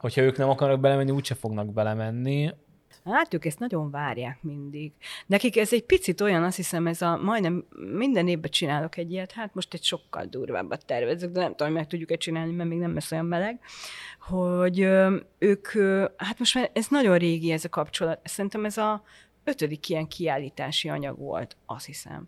[0.03, 2.51] hogyha ők nem akarnak belemenni, úgyse fognak belemenni.
[3.05, 4.91] Hát ők ezt nagyon várják mindig.
[5.25, 9.31] Nekik ez egy picit olyan, azt hiszem, ez a majdnem minden évben csinálok egy ilyet,
[9.31, 12.77] hát most egy sokkal durvábbat tervezek, de nem tudom, hogy meg tudjuk-e csinálni, mert még
[12.77, 13.59] nem lesz olyan meleg,
[14.19, 14.79] hogy
[15.37, 15.67] ők,
[16.17, 18.19] hát most már ez nagyon régi ez a kapcsolat.
[18.23, 19.03] Szerintem ez a
[19.43, 22.27] ötödik ilyen kiállítási anyag volt, azt hiszem.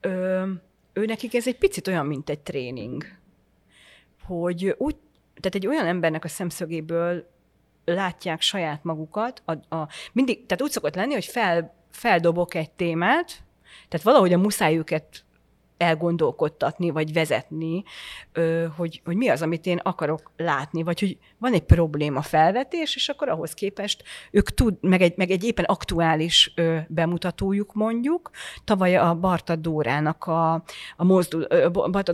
[0.00, 0.46] Ö,
[0.92, 3.04] ő nekik ez egy picit olyan, mint egy tréning,
[4.26, 4.96] hogy úgy
[5.34, 7.30] tehát egy olyan embernek a szemszögéből
[7.94, 13.42] látják saját magukat, a, a, mindig, tehát úgy szokott lenni, hogy fel, feldobok egy témát,
[13.88, 15.24] tehát valahogy a muszáj őket
[15.80, 17.82] elgondolkodtatni, vagy vezetni,
[18.76, 23.08] hogy, hogy mi az, amit én akarok látni, vagy hogy van egy probléma felvetés, és
[23.08, 26.54] akkor ahhoz képest ők tud, meg egy, meg egy éppen aktuális
[26.88, 28.30] bemutatójuk mondjuk.
[28.64, 30.52] Tavaly a Barta Dórának a,
[30.96, 31.46] a mozdul,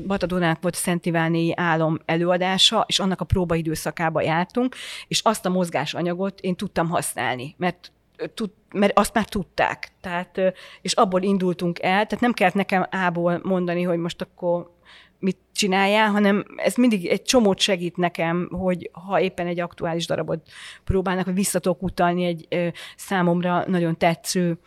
[0.06, 4.74] Barta, Dórának volt Szent Ivánéi álom előadása, és annak a próbaidőszakába jártunk,
[5.08, 7.90] és azt a mozgásanyagot én tudtam használni, mert
[8.34, 9.92] tud, mert azt már tudták.
[10.00, 10.40] Tehát,
[10.82, 14.74] és abból indultunk el, tehát nem kellett nekem ából mondani, hogy most akkor
[15.18, 20.48] mit csináljál, hanem ez mindig egy csomót segít nekem, hogy ha éppen egy aktuális darabot
[20.84, 24.58] próbálnak, hogy visszatok utalni egy számomra nagyon tetsző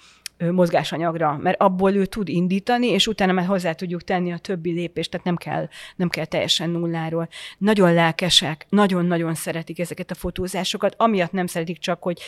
[0.52, 5.12] mozgásanyagra, mert abból ő tud indítani, és utána már hozzá tudjuk tenni a többi lépést,
[5.12, 7.28] tehát nem kell, nem kell teljesen nulláról.
[7.58, 12.22] Nagyon lelkesek, nagyon-nagyon szeretik ezeket a fotózásokat, amiatt nem szeretik csak, hogy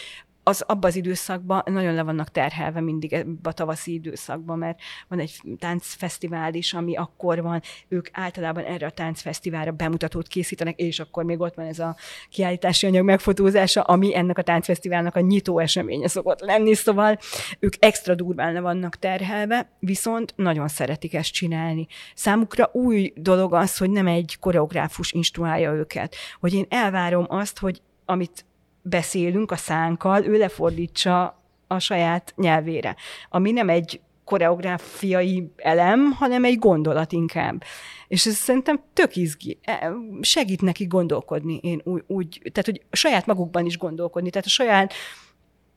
[0.51, 5.41] az abban az időszakban nagyon le vannak terhelve mindig a tavaszi időszakban, mert van egy
[5.59, 11.39] táncfesztivál is, ami akkor van, ők általában erre a táncfesztiválra bemutatót készítenek, és akkor még
[11.39, 11.95] ott van ez a
[12.29, 17.17] kiállítási anyag megfotózása, ami ennek a táncfesztiválnak a nyitó eseménye szokott lenni, szóval
[17.59, 21.87] ők extra durván le vannak terhelve, viszont nagyon szeretik ezt csinálni.
[22.15, 27.81] Számukra új dolog az, hogy nem egy koreográfus instruálja őket, hogy én elvárom azt, hogy
[28.05, 28.45] amit
[28.81, 32.95] beszélünk a szánkkal, ő lefordítsa a saját nyelvére,
[33.29, 37.63] ami nem egy koreográfiai elem, hanem egy gondolat inkább.
[38.07, 39.59] És ez szerintem tök izgi.
[39.61, 44.49] E, segít neki gondolkodni, én úgy, úgy, tehát hogy saját magukban is gondolkodni, tehát a
[44.49, 44.93] saját,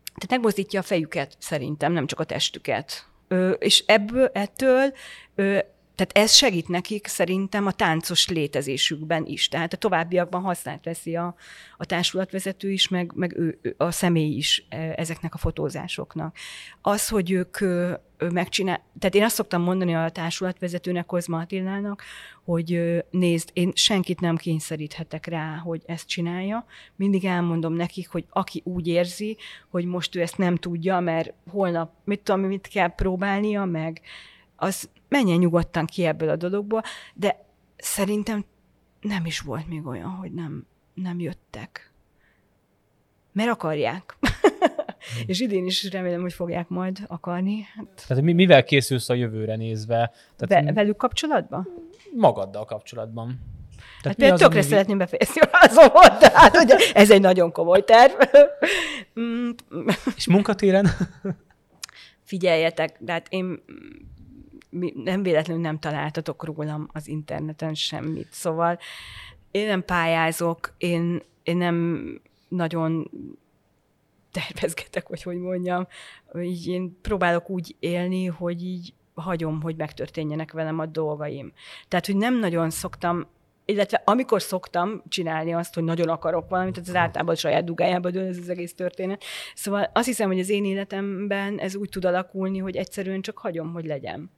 [0.04, 3.06] tehát megmozdítja a fejüket szerintem, nem csak a testüket.
[3.28, 4.92] Ö, és ebből, ettől
[5.34, 5.58] ö,
[5.94, 9.48] tehát ez segít nekik szerintem a táncos létezésükben is.
[9.48, 11.34] Tehát a továbbiakban használt veszi a,
[11.76, 16.36] a társulatvezető is, meg, meg ő, a személy is e, ezeknek a fotózásoknak.
[16.80, 17.58] Az, hogy ők
[18.32, 22.02] megcsinál, tehát én azt szoktam mondani a társulatvezetőnek, Kozma Attilának,
[22.44, 22.80] hogy
[23.10, 26.66] nézd, én senkit nem kényszeríthetek rá, hogy ezt csinálja.
[26.96, 29.36] Mindig elmondom nekik, hogy aki úgy érzi,
[29.70, 34.00] hogy most ő ezt nem tudja, mert holnap mit tudom, mit kell próbálnia, meg
[34.56, 36.82] az menjen nyugodtan ki ebből a dologból,
[37.14, 37.44] de
[37.76, 38.44] szerintem
[39.00, 41.92] nem is volt még olyan, hogy nem, nem jöttek.
[43.32, 44.16] Mert akarják.
[44.20, 45.22] Hmm.
[45.26, 47.66] és idén is remélem, hogy fogják majd akarni.
[47.74, 48.04] Hát...
[48.06, 50.12] Tehát mivel készülsz a jövőre nézve?
[50.36, 51.68] Tehát Ve- velük kapcsolatban?
[52.16, 53.26] Magaddal kapcsolatban.
[54.02, 54.68] Tehát hát például tökre ami...
[54.68, 58.12] szeretném befejezni a házomat, tehát ugye, ez egy nagyon komoly terv.
[60.16, 60.86] és munkatéren?
[62.24, 63.26] Figyeljetek, de hát
[64.80, 68.28] én nem véletlenül nem találtatok rólam az interneten semmit.
[68.30, 68.78] Szóval
[69.50, 72.06] én nem pályázok, én, én nem
[72.48, 73.10] nagyon
[74.32, 75.86] tervezgetek, vagy hogy mondjam.
[76.40, 81.52] Így én próbálok úgy élni, hogy így hagyom, hogy megtörténjenek velem a dolgaim.
[81.88, 83.26] Tehát, hogy nem nagyon szoktam
[83.66, 88.26] illetve amikor szoktam csinálni azt, hogy nagyon akarok valamit, az általában a saját dugájába dől
[88.26, 89.24] ez az egész történet.
[89.54, 93.72] Szóval azt hiszem, hogy az én életemben ez úgy tud alakulni, hogy egyszerűen csak hagyom,
[93.72, 94.30] hogy legyen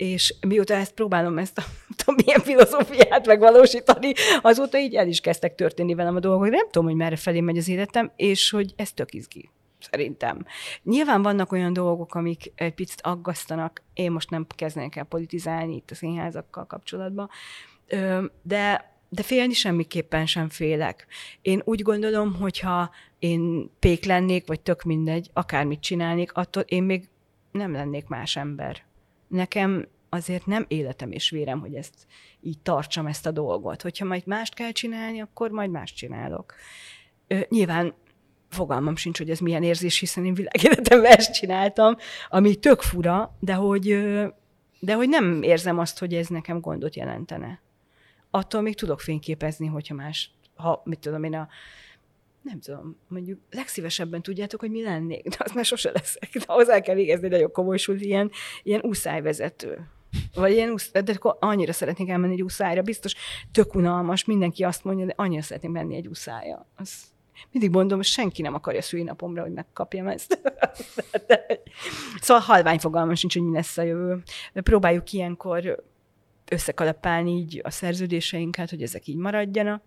[0.00, 1.62] és mióta ezt próbálom, ezt a
[1.96, 6.48] tudom, milyen filozófiát megvalósítani, azóta így el is kezdtek történni velem a dolgok.
[6.48, 9.50] Nem tudom, hogy merre felé megy az életem, és hogy ez tök izgi
[9.90, 10.46] szerintem.
[10.82, 15.90] Nyilván vannak olyan dolgok, amik egy picit aggasztanak, én most nem kezdenek el politizálni itt
[15.90, 17.30] a színházakkal kapcsolatban,
[18.42, 21.06] de, de félni semmiképpen sem félek.
[21.42, 27.08] Én úgy gondolom, hogyha én pék lennék, vagy tök mindegy, akármit csinálnék, attól én még
[27.52, 28.88] nem lennék más ember.
[29.30, 32.06] Nekem azért nem életem és vérem, hogy ezt
[32.40, 33.82] így tartsam ezt a dolgot.
[33.82, 36.54] Hogyha majd mást kell csinálni, akkor majd mást csinálok.
[37.26, 37.94] Ö, nyilván
[38.48, 41.96] fogalmam sincs, hogy ez milyen érzés, hiszen én világéletemben ezt csináltam,
[42.28, 43.86] ami tök fura, de hogy,
[44.80, 47.60] de hogy nem érzem azt, hogy ez nekem gondot jelentene.
[48.30, 51.48] Attól még tudok fényképezni, hogyha más, ha, mit tudom én, a,
[52.42, 56.30] nem tudom, mondjuk legszívesebben tudjátok, hogy mi lennék, de az már sose leszek.
[56.32, 58.30] De ahhoz el kell végezni nagyon komoly ilyen,
[58.62, 59.88] ilyen úszájvezető.
[60.34, 63.14] Vagy ilyen, úsz, de akkor annyira szeretnék elmenni egy úszájra, biztos
[63.52, 66.66] tök unalmas, mindenki azt mondja, de annyira szeretnék menni egy úszája.
[66.76, 67.02] Az,
[67.50, 70.40] mindig mondom, senki nem akarja szülinapomra, hogy megkapjam ezt.
[71.26, 71.46] de,
[72.20, 74.22] szóval halvány fogalmam sincs, hogy mi lesz a jövő.
[74.52, 75.84] Próbáljuk ilyenkor
[76.50, 79.82] összekalapálni így a szerződéseinket, hogy ezek így maradjanak.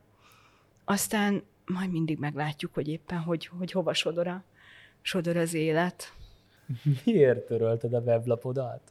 [0.86, 4.43] Aztán majd mindig meglátjuk, hogy éppen hogy, hogy hova sodor, a,
[5.01, 6.14] sodor az élet.
[7.05, 8.82] Miért törölted a weblapodat?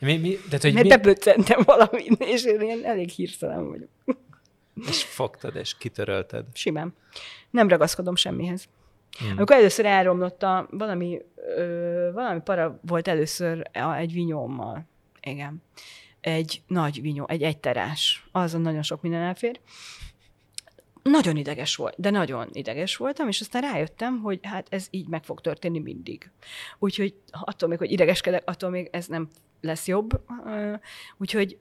[0.00, 0.88] Mi, mi, tehát, hogy Mert mi...
[0.88, 3.88] beböccentem valamit, és én ilyen elég hírszelen vagyok.
[4.88, 6.44] És fogtad, és kitörölted.
[6.52, 6.94] Simán.
[7.50, 8.68] Nem ragaszkodom semmihez.
[9.18, 9.36] Hmm.
[9.36, 11.20] Amikor először elromlott a, valami,
[11.56, 14.86] ö, valami para volt először egy vinyómmal.
[15.20, 15.62] Igen.
[16.20, 18.28] Egy nagy vinyó, egy egyterás.
[18.32, 19.60] Azon nagyon sok minden elfér
[21.02, 25.24] nagyon ideges volt, de nagyon ideges voltam, és aztán rájöttem, hogy hát ez így meg
[25.24, 26.30] fog történni mindig.
[26.78, 29.28] Úgyhogy attól még, hogy idegeskedek, attól még ez nem
[29.60, 30.20] lesz jobb.
[31.18, 31.58] Úgyhogy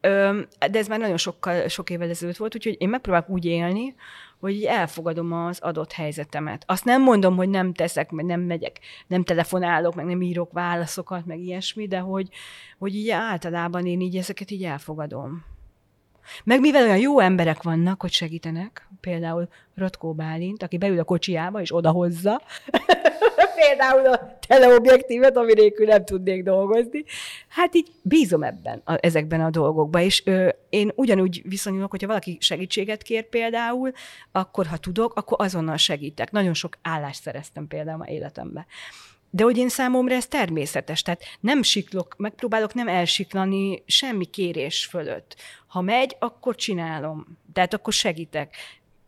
[0.00, 3.94] de ez már nagyon sokkal, sok évvel ezelőtt volt, úgyhogy én megpróbálok úgy élni,
[4.40, 6.64] hogy elfogadom az adott helyzetemet.
[6.66, 11.26] Azt nem mondom, hogy nem teszek, meg nem megyek, nem telefonálok, meg nem írok válaszokat,
[11.26, 12.28] meg ilyesmi, de hogy,
[12.78, 15.44] hogy így általában én így ezeket így elfogadom.
[16.44, 21.60] Meg mivel olyan jó emberek vannak, hogy segítenek, például Rotkó Bálint, aki beül a kocsiába
[21.60, 22.42] és odahozza,
[23.66, 27.04] például a teleobjektívet, ami nélkül nem tudnék dolgozni.
[27.48, 32.36] Hát így bízom ebben, a, ezekben a dolgokban, és ö, én ugyanúgy viszonyulok, hogyha valaki
[32.40, 33.92] segítséget kér például,
[34.32, 36.30] akkor ha tudok, akkor azonnal segítek.
[36.30, 38.66] Nagyon sok állást szereztem például a életemben.
[39.34, 45.36] De hogy én számomra ez természetes, tehát nem siklok, megpróbálok nem elsiklani semmi kérés fölött.
[45.66, 47.38] Ha megy, akkor csinálom.
[47.52, 48.56] Tehát akkor segítek.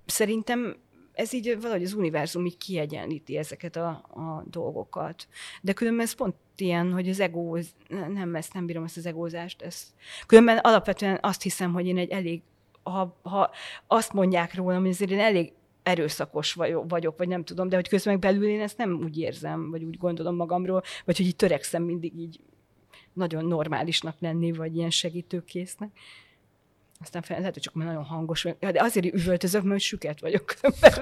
[0.07, 0.77] Szerintem
[1.13, 5.29] ez így valahogy az univerzum így kiegyenlíti ezeket a, a dolgokat.
[5.63, 7.59] De különben ez pont ilyen, hogy az ego,
[7.89, 9.63] nem, ezt nem bírom ezt az egózást.
[9.63, 9.87] Ezt.
[10.27, 12.43] Különben alapvetően azt hiszem, hogy én egy elég,
[12.83, 13.51] ha, ha
[13.87, 15.53] azt mondják rólam, hogy azért én elég
[15.87, 19.71] erőszakos vagyok, vagy nem tudom, de hogy közben meg belül én ezt nem úgy érzem,
[19.71, 22.41] vagy úgy gondolom magamról, vagy hogy így törekszem mindig így
[23.13, 25.91] nagyon normálisnak lenni, vagy ilyen segítőkésznek.
[27.01, 28.59] Aztán fel, lehet, hogy csak már nagyon hangos vagyok.
[28.59, 30.55] De azért üvöltözök, mert süket vagyok.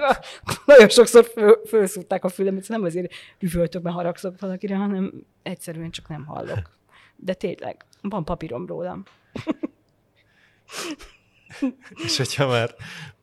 [0.65, 5.13] nagyon sokszor föl, fölszúrták a fülem, nem azért üvöltök, mert haragszok valakire, hanem
[5.43, 6.77] egyszerűen csak nem hallok.
[7.15, 9.03] De tényleg, van papírom rólam.
[12.05, 12.75] És hogyha már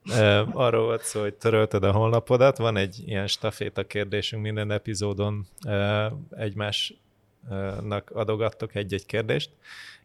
[0.05, 5.47] e, arról volt szó, hogy törölted a honlapodat, van egy ilyen staféta kérdésünk minden epizódon,
[5.61, 9.49] e, egymásnak adogattok egy-egy kérdést,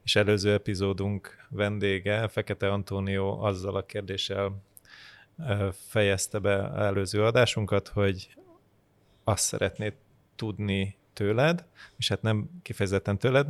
[0.04, 4.62] és előző epizódunk vendége, Fekete Antónió azzal a kérdéssel
[5.88, 8.34] fejezte be előző adásunkat, hogy
[9.24, 9.92] azt szeretnéd
[10.36, 11.64] tudni tőled,
[11.96, 13.46] és hát nem kifejezetten tőled,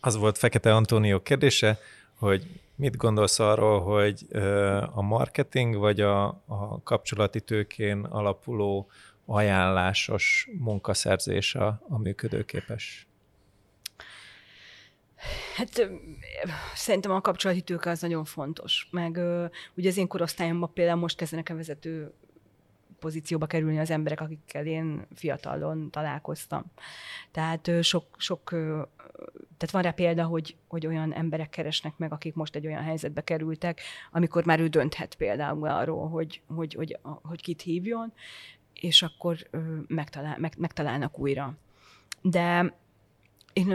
[0.00, 1.78] az volt Fekete Antónió kérdése,
[2.14, 4.26] hogy Mit gondolsz arról, hogy
[4.92, 8.90] a marketing vagy a, a kapcsolati tőkén alapuló
[9.26, 13.06] ajánlásos munkaszerzés a, a működőképes?
[15.54, 15.90] Hát
[16.74, 18.88] szerintem a kapcsolati tőke az nagyon fontos.
[18.90, 19.20] Meg
[19.76, 22.12] ugye az én korosztályomban például most kezdenek a vezető
[22.98, 26.64] pozícióba kerülni az emberek, akikkel én fiatalon találkoztam.
[27.30, 28.48] Tehát sok, sok
[29.56, 33.20] tehát van rá példa, hogy, hogy olyan emberek keresnek meg, akik most egy olyan helyzetbe
[33.20, 33.80] kerültek,
[34.12, 38.12] amikor már ő dönthet például arról, hogy, hogy, hogy, hogy kit hívjon,
[38.74, 39.36] és akkor
[39.86, 41.54] megtalál, meg, megtalálnak újra.
[42.22, 42.74] De
[43.52, 43.68] én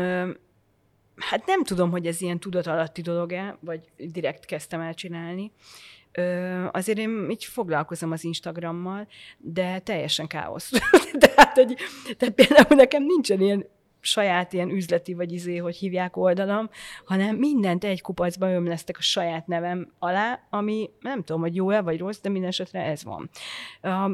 [1.15, 5.51] hát nem tudom, hogy ez ilyen tudatalatti dolog-e, vagy direkt kezdtem el csinálni,
[6.11, 9.07] Ö, azért én így foglalkozom az Instagrammal,
[9.37, 10.71] de teljesen káosz.
[11.25, 11.75] tehát, hogy,
[12.17, 13.65] tehát például nekem nincsen ilyen
[14.01, 16.69] saját ilyen üzleti, vagy izé, hogy hívják oldalam,
[17.05, 21.99] hanem mindent egy kupacba ömlesztek a saját nevem alá, ami nem tudom, hogy jó-e vagy
[21.99, 23.29] rossz, de minden esetre ez van.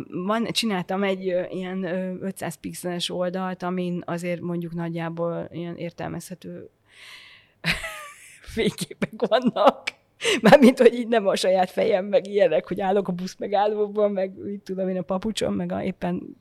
[0.07, 1.83] van csináltam egy ilyen
[2.21, 6.69] 500 pixeles oldalt, amin azért mondjuk nagyjából ilyen értelmezhető
[8.55, 9.83] fényképek vannak,
[10.41, 14.33] Mármint, hogy így nem a saját fejem, meg ilyenek, hogy állok a busz megállóban, meg
[14.47, 16.37] így tudom én a papucsom, meg a, éppen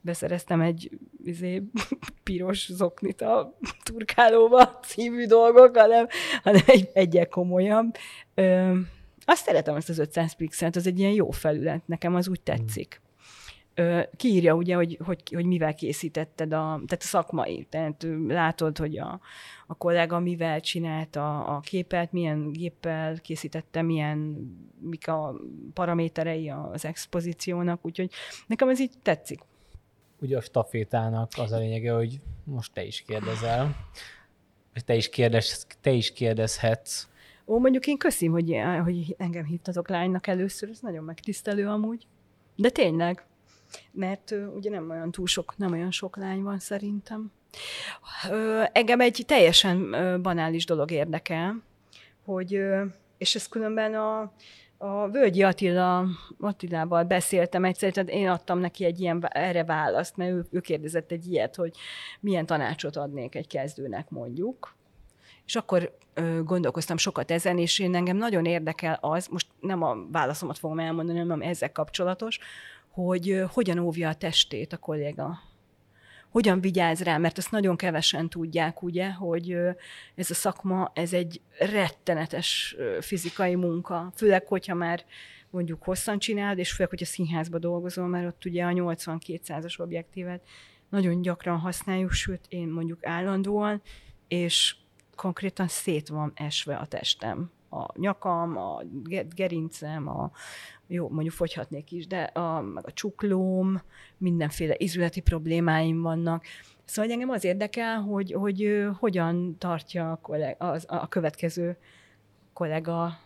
[0.00, 0.90] beszereztem egy
[1.24, 1.62] izé,
[2.24, 6.06] piros zoknit a turkálóba című dolgok, hanem,
[6.42, 7.96] hanem egy, egyel komolyabb.
[8.34, 8.78] Ö,
[9.24, 13.00] azt szeretem ezt az 500 pixelt, az egy ilyen jó felület, nekem az úgy tetszik
[14.16, 19.20] kiírja ugye, hogy, hogy, hogy mivel készítetted a, tehát a szakmai, tehát látod, hogy a,
[19.66, 24.18] a kollega mivel csinálta a képet, milyen géppel készítette, milyen,
[24.80, 25.34] mik a
[25.74, 28.10] paraméterei az expozíciónak, úgyhogy
[28.46, 29.40] nekem ez így tetszik.
[30.20, 33.76] Ugye a stafétának az a lényege, hogy most te is kérdezel,
[34.84, 37.08] te is, kérdez, te is kérdezhetsz.
[37.46, 42.06] Ó, mondjuk én köszim, hogy, hogy engem hívtatok lánynak először, ez nagyon megtisztelő amúgy.
[42.56, 43.26] De tényleg,
[43.92, 47.32] mert ugye nem olyan túl sok, nem olyan sok lány van szerintem.
[48.72, 49.90] Engem egy teljesen
[50.22, 51.62] banális dolog érdekel,
[52.24, 52.60] hogy,
[53.18, 54.32] és ez különben a,
[54.78, 56.06] a Völgyi Attila,
[56.40, 61.10] Attilával beszéltem egyszer, tehát én adtam neki egy ilyen erre választ, mert ő, ő kérdezett
[61.10, 61.76] egy ilyet, hogy
[62.20, 64.74] milyen tanácsot adnék egy kezdőnek mondjuk.
[65.46, 69.96] És akkor ö, gondolkoztam sokat ezen, és én engem nagyon érdekel az, most nem a
[70.10, 72.38] válaszomat fogom elmondani, hanem ezzel kapcsolatos,
[72.96, 75.38] hogy hogyan óvja a testét a kolléga.
[76.28, 79.50] Hogyan vigyáz rá, mert ezt nagyon kevesen tudják, ugye, hogy
[80.14, 85.04] ez a szakma, ez egy rettenetes fizikai munka, főleg, hogyha már
[85.50, 90.42] mondjuk hosszan csinálod, és főleg, hogyha színházba dolgozol, mert ott ugye a 8200-as objektívet
[90.88, 93.82] nagyon gyakran használjuk, sőt, én mondjuk állandóan,
[94.28, 94.76] és
[95.16, 97.50] konkrétan szét van esve a testem.
[97.70, 98.82] A nyakam, a
[99.34, 100.30] gerincem, a,
[100.86, 103.82] jó, mondjuk fogyhatnék is, de a, meg a csuklóm,
[104.18, 106.44] mindenféle izületi problémáim vannak.
[106.84, 111.76] Szóval engem az érdekel, hogy, hogy hogyan tartja a, kollega, az, a következő
[112.52, 113.18] kollega,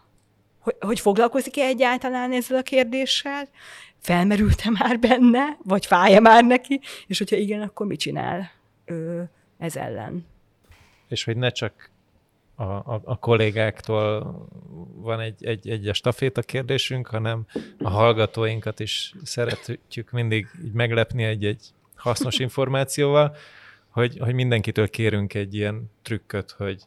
[0.58, 3.48] hogy, hogy foglalkozik-e egyáltalán ezzel a kérdéssel,
[3.98, 8.50] felmerült-e már benne, vagy fáj már neki, és hogyha igen, akkor mit csinál
[8.84, 10.26] ő ez ellen.
[11.08, 11.89] És hogy ne csak
[12.60, 14.34] a, a, a kollégáktól
[14.94, 17.46] van egy, egy, egy a staféta kérdésünk, hanem
[17.78, 23.36] a hallgatóinkat is szeretjük mindig így meglepni egy-egy hasznos információval,
[23.88, 26.82] hogy, hogy mindenkitől kérünk egy ilyen trükköt, hogy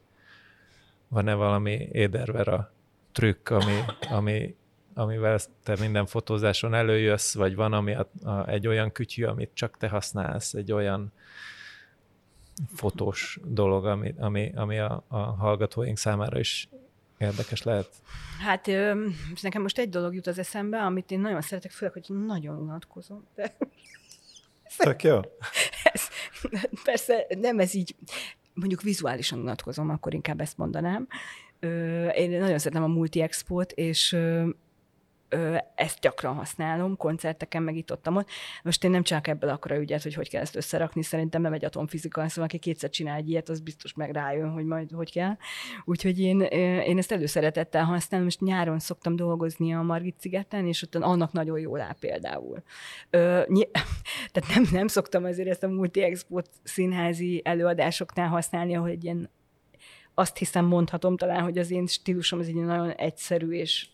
[1.07, 2.73] van-e valami édervera
[3.11, 4.55] trükk, ami, ami,
[4.93, 9.77] amivel te minden fotózáson előjössz, vagy van ami a, a, egy olyan kütyű, amit csak
[9.77, 11.13] te használsz, egy olyan
[12.73, 16.69] fotós dolog, ami, ami, ami a, a hallgatóink számára is
[17.17, 17.89] érdekes lehet?
[18.39, 18.67] Hát
[19.41, 23.27] nekem most egy dolog jut az eszembe, amit én nagyon szeretek, főleg, hogy nagyon unatkozom.
[23.35, 23.55] De...
[24.77, 25.19] Tök jó.
[25.93, 26.07] Ez,
[26.83, 27.95] persze nem ez így,
[28.53, 31.07] mondjuk vizuálisan unatkozom, akkor inkább ezt mondanám.
[32.15, 34.17] Én nagyon szeretem a multi-expót, és
[35.75, 38.29] ezt gyakran használom, koncerteken, meg itt ott, ott.
[38.63, 41.65] Most én nem csak ebből akkora ügyet, hogy hogy kell ezt összerakni, szerintem nem egy
[41.65, 45.37] atomfizika, szóval aki kétszer csinál egy ilyet, az biztos meg rájön, hogy majd hogy kell.
[45.85, 46.41] Úgyhogy én,
[46.85, 51.59] én ezt előszeretettel használom, most nyáron szoktam dolgozni a Margit szigeten, és ott annak nagyon
[51.59, 52.63] jól áll például.
[53.09, 53.69] Ö, ny-
[54.31, 56.17] tehát nem, nem szoktam azért ezt a multi
[56.63, 59.29] színházi előadásoknál használni, ahol egy ilyen
[60.13, 63.87] azt hiszem mondhatom talán, hogy az én stílusom az egy nagyon egyszerű és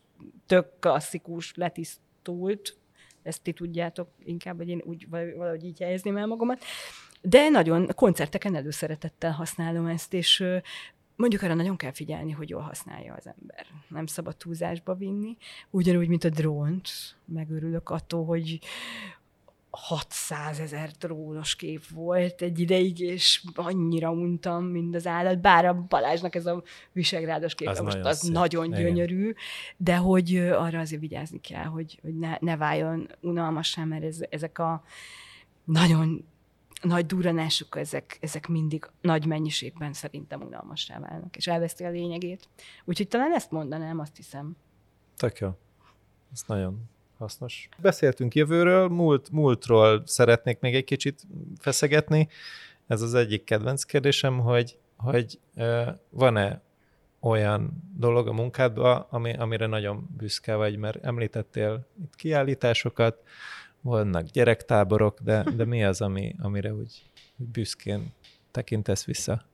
[0.45, 2.77] tök klasszikus, letisztult,
[3.23, 6.63] ezt ti tudjátok inkább, hogy én úgy valahogy így helyezném el magamat,
[7.21, 10.43] de nagyon koncerteken előszeretettel használom ezt, és
[11.15, 13.65] mondjuk arra nagyon kell figyelni, hogy jól használja az ember.
[13.87, 15.37] Nem szabad túlzásba vinni.
[15.69, 16.89] Ugyanúgy, mint a drónt.
[17.25, 18.59] Megörülök attól, hogy,
[19.71, 25.73] 600 ezer trónos kép volt egy ideig, és annyira untam, mint az állat, bár a
[25.73, 28.31] Balázsnak ez a visegrádos kép, az most nagyon az szép.
[28.31, 29.35] nagyon gyönyörű, Igen.
[29.77, 34.59] de hogy arra azért vigyázni kell, hogy, hogy ne, ne váljon unalmassá, mert ez, ezek
[34.59, 34.83] a
[35.63, 36.25] nagyon
[36.81, 42.49] nagy duranások, ezek, ezek mindig nagy mennyiségben szerintem unalmassá válnak, és elveszti a lényegét.
[42.85, 44.55] Úgyhogy talán ezt mondanám, azt hiszem.
[45.17, 45.49] Tök jó.
[46.33, 46.89] Ez nagyon
[47.19, 47.69] hasznos.
[47.77, 51.21] Beszéltünk jövőről, múlt, múltról szeretnék még egy kicsit
[51.57, 52.27] feszegetni.
[52.87, 55.39] Ez az egyik kedvenc kérdésem, hogy, hogy
[56.09, 56.61] van-e
[57.19, 63.23] olyan dolog a munkádban, ami, amire nagyon büszke vagy, mert említettél itt kiállításokat,
[63.81, 67.03] vannak gyerektáborok, de, de mi az, ami, amire úgy,
[67.37, 68.13] úgy büszkén
[68.51, 69.45] tekintesz vissza?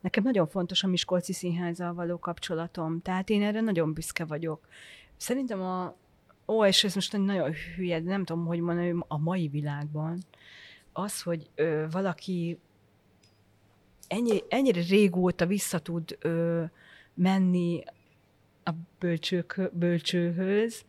[0.00, 4.68] Nekem nagyon fontos a Miskolci Színházzal való kapcsolatom, tehát én erre nagyon büszke vagyok.
[5.16, 5.94] Szerintem a,
[6.50, 10.18] ó, és ez most nagyon hülye, nem tudom, hogy mondani, a mai világban
[10.92, 12.58] az, hogy ö, valaki
[14.08, 16.64] ennyi, ennyire régóta vissza tud ö,
[17.14, 17.82] menni
[18.64, 20.84] a bölcsők, bölcsőhöz,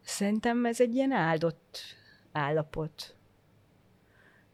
[0.00, 1.78] szerintem ez egy ilyen áldott
[2.32, 3.16] állapot.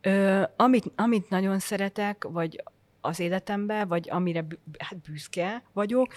[0.00, 2.62] Ö, amit, amit nagyon szeretek, vagy
[3.00, 4.46] az életemben, vagy amire
[4.78, 6.12] hát büszke vagyok,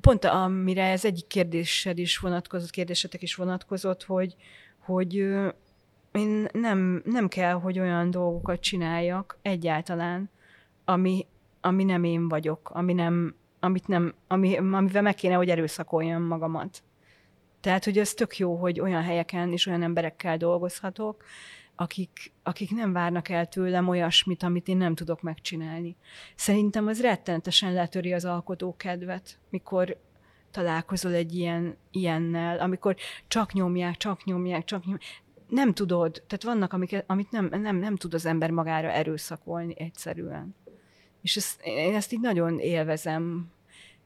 [0.00, 4.36] pont amire ez egyik kérdésed is vonatkozott, kérdésetek is vonatkozott, hogy,
[4.78, 5.14] hogy
[6.12, 10.30] én nem, nem kell, hogy olyan dolgokat csináljak egyáltalán,
[10.84, 11.26] ami,
[11.60, 16.82] ami nem én vagyok, ami nem, amit nem, ami, amivel meg kéne, hogy erőszakoljam magamat.
[17.60, 21.24] Tehát, hogy ez tök jó, hogy olyan helyeken és olyan emberekkel dolgozhatok,
[21.80, 25.96] akik, akik nem várnak el tőlem olyasmit, amit én nem tudok megcsinálni.
[26.34, 29.96] Szerintem az rettenetesen letöri az alkotó kedvet, mikor
[30.50, 32.96] találkozol egy ilyen, ilyennel, amikor
[33.28, 35.22] csak nyomják, csak nyomják, csak nyomják.
[35.48, 40.54] Nem tudod, tehát vannak, amik, amit nem, nem, nem tud az ember magára erőszakolni egyszerűen.
[41.22, 43.50] És ezt, én ezt így nagyon élvezem.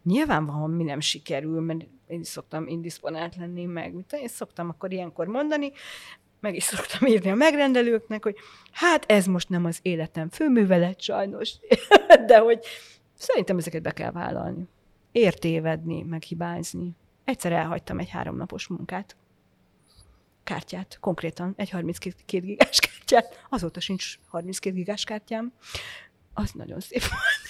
[0.02, 4.92] Nyilván mi nem sikerül, mert én is szoktam indisponált lenni, meg mit én szoktam akkor
[4.92, 5.72] ilyenkor mondani,
[6.42, 8.36] meg is szoktam írni a megrendelőknek, hogy
[8.72, 11.52] hát ez most nem az életem főművelet sajnos,
[12.26, 12.64] de hogy
[13.14, 14.68] szerintem ezeket be kell vállalni.
[15.12, 16.90] Értévedni, meg hibázni.
[17.24, 19.16] Egyszer elhagytam egy háromnapos munkát.
[20.44, 23.46] Kártyát, konkrétan egy 32 gigás kártyát.
[23.48, 25.52] Azóta sincs 32 gigás kártyám.
[26.34, 27.42] Az nagyon szép volt.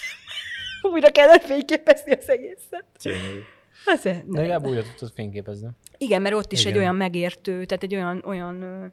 [0.93, 2.85] Újra kellett fényképezni az egészet.
[3.01, 3.41] Gyönyörű.
[3.85, 5.69] Azért, De legalább újra tudtad fényképezni.
[5.97, 6.73] Igen, mert ott is Igen.
[6.73, 8.85] egy olyan megértő, tehát egy olyan, olyan ö,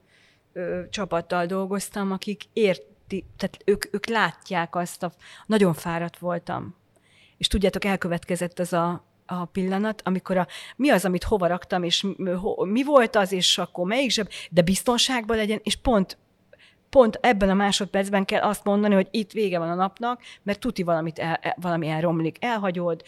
[0.52, 5.12] ö, csapattal dolgoztam, akik érti, tehát ők, ők látják azt, a,
[5.46, 6.74] nagyon fáradt voltam.
[7.36, 12.02] És tudjátok, elkövetkezett az a, a pillanat, amikor a, mi az, amit hova raktam, és
[12.02, 12.30] mi,
[12.64, 16.18] mi volt az, és akkor melyik zseb, de biztonságban legyen, és pont
[16.90, 20.82] pont ebben a másodpercben kell azt mondani, hogy itt vége van a napnak, mert tuti
[20.82, 23.02] valamit el, e, valami elromlik, elhagyod,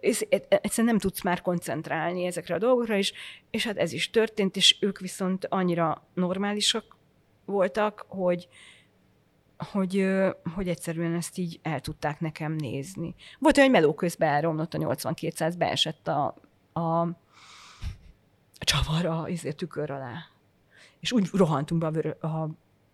[0.00, 3.12] és e, egyszerűen nem tudsz már koncentrálni ezekre a dolgokra, és,
[3.50, 6.96] és hát ez is történt, és ők viszont annyira normálisak
[7.44, 8.48] voltak, hogy,
[9.56, 10.06] hogy,
[10.54, 13.14] hogy egyszerűen ezt így el tudták nekem nézni.
[13.38, 16.34] Volt olyan, hogy meló közben elromlott a 8200, beesett a,
[16.72, 17.08] a
[18.58, 20.14] csavar a izé, tükör alá.
[21.00, 22.48] És úgy rohantunk be a, vörö, a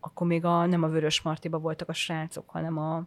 [0.06, 3.02] akkor még a, nem a Vörös Martiba voltak a srácok, hanem a,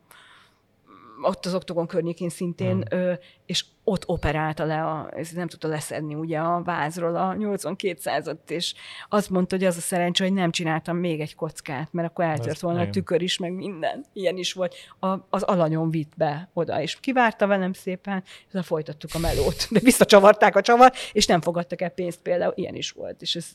[1.22, 3.00] ott az Oktogon környékén szintén, hmm.
[3.00, 3.14] ö,
[3.46, 8.52] és ott operálta le, a, ez nem tudta leszedni ugye a vázról a 82 százat,
[8.52, 8.74] és
[9.10, 12.60] azt mondta, hogy az a szerencsé, hogy nem csináltam még egy kockát, mert akkor eltört
[12.60, 14.06] volna a tükör is, meg minden.
[14.14, 14.76] Ilyen is volt.
[15.00, 19.68] A, az alanyon vitt be oda, és kivárta velem szépen, és folytattuk a melót.
[19.70, 22.54] De visszacsavarták a csavar, és nem fogadtak el pénzt például.
[22.56, 23.22] Ilyen is volt.
[23.22, 23.52] És ez,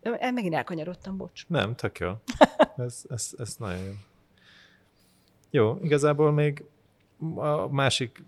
[0.00, 0.16] hmm.
[0.34, 1.46] megint elkanyarodtam, bocs.
[1.46, 2.10] Nem, tök jó.
[2.76, 3.92] Ez, ez, ez nagyon jó.
[5.50, 6.64] Jó, igazából még
[7.34, 8.24] a másik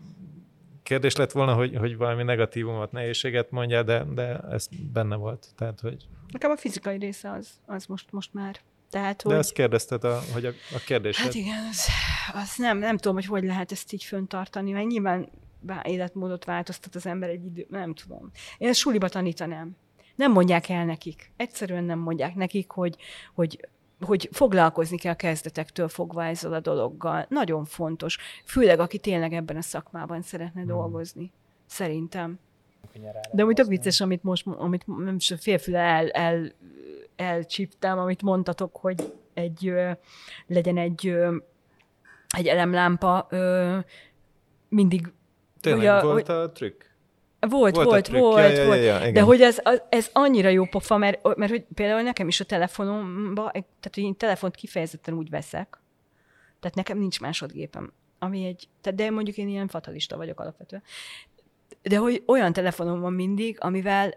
[0.82, 5.46] kérdés lett volna, hogy, hogy valami negatívumot, nehézséget mondja, de, de ez benne volt.
[5.56, 6.06] Tehát, hogy...
[6.32, 8.60] Nekem a fizikai része az, az most, most már.
[8.90, 9.32] Tehát, hogy...
[9.32, 11.16] De azt kérdezted, a, hogy a, a kérdés.
[11.16, 11.86] Hát igen, az,
[12.32, 15.28] az nem, nem tudom, hogy hogy lehet ezt így föntartani, mert nyilván
[15.82, 18.30] életmódot változtat az ember egy idő, nem tudom.
[18.58, 19.76] Én ezt suliba tanítanám.
[20.14, 21.32] Nem mondják el nekik.
[21.36, 22.96] Egyszerűen nem mondják nekik, hogy,
[23.34, 23.68] hogy
[24.00, 27.26] hogy foglalkozni kell kezdetektől fogva ezzel a dologgal.
[27.28, 28.18] Nagyon fontos.
[28.44, 30.68] Főleg, aki tényleg ebben a szakmában szeretne hmm.
[30.68, 31.32] dolgozni.
[31.66, 32.38] Szerintem.
[33.32, 36.52] De úgy tök vicces, amit most, amit nem is félfüle el, el,
[37.16, 39.72] elcsíptem, amit mondtatok, hogy egy,
[40.46, 41.16] legyen egy,
[42.36, 43.28] egy elemlámpa,
[44.68, 45.12] mindig...
[45.60, 46.87] Tényleg ugye, volt hogy, a trükk?
[47.40, 48.78] Volt, volt, volt, volt, ja, volt.
[48.78, 49.58] Ja, ja, ja, de hogy ez,
[49.88, 54.16] ez annyira jó pofa, mert, mert hogy például nekem is a telefonomba, tehát hogy én
[54.16, 55.80] telefont kifejezetten úgy veszek,
[56.60, 60.82] tehát nekem nincs másodgépem, ami egy, tehát de mondjuk én ilyen fatalista vagyok alapvetően,
[61.82, 64.14] de hogy olyan telefonom van mindig, amivel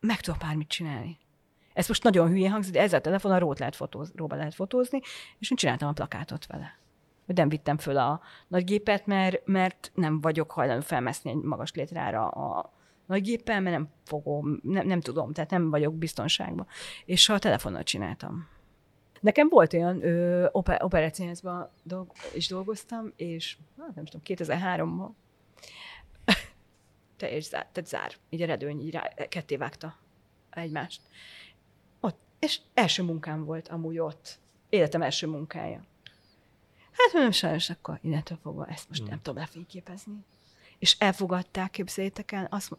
[0.00, 1.18] meg tudok bármit csinálni.
[1.72, 3.78] Ez most nagyon hülyén hangzik, de ezzel a telefonnal rót lehet
[4.14, 5.00] róba lehet fotózni,
[5.38, 6.78] és én csináltam a plakátot vele
[7.30, 12.28] hogy nem vittem föl a nagygépet, mert, mert nem vagyok hajlandó felmeszni egy magas létrára
[12.28, 12.72] a
[13.06, 16.66] nagygéppel, mert nem fogom, nem, nem tudom, tehát nem vagyok biztonságban.
[17.04, 18.48] És a telefonnal csináltam.
[19.20, 20.46] Nekem volt olyan ö,
[20.78, 25.08] operációházban dolg, is dolgoztam, és hát nem tudom, 2003-ban
[27.16, 29.96] teljes zár, tehát zár, így a redőny így rá, ketté vágta
[30.50, 31.00] egymást.
[32.00, 34.38] Ott, és első munkám volt amúgy ott.
[34.68, 35.88] Életem első munkája.
[37.04, 40.24] Hát mondom, sajnos akkor innentől fogva ezt most nem tudom lefényképezni.
[40.78, 42.78] És elfogadták, képzeljétek el, azt,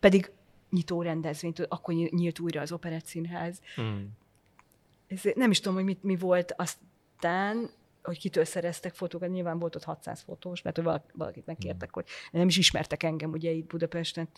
[0.00, 0.30] pedig
[0.70, 3.60] nyitó rendezvényt, akkor ny- nyílt újra az Operett Színház.
[3.80, 4.04] Mm.
[5.06, 7.70] Ez, nem is tudom, hogy mit, mi volt aztán,
[8.02, 10.80] hogy kitől szereztek fotókat, nyilván volt ott 600 fotós, mert
[11.12, 14.28] valakit megkértek, hogy nem is ismertek engem ugye itt Budapesten.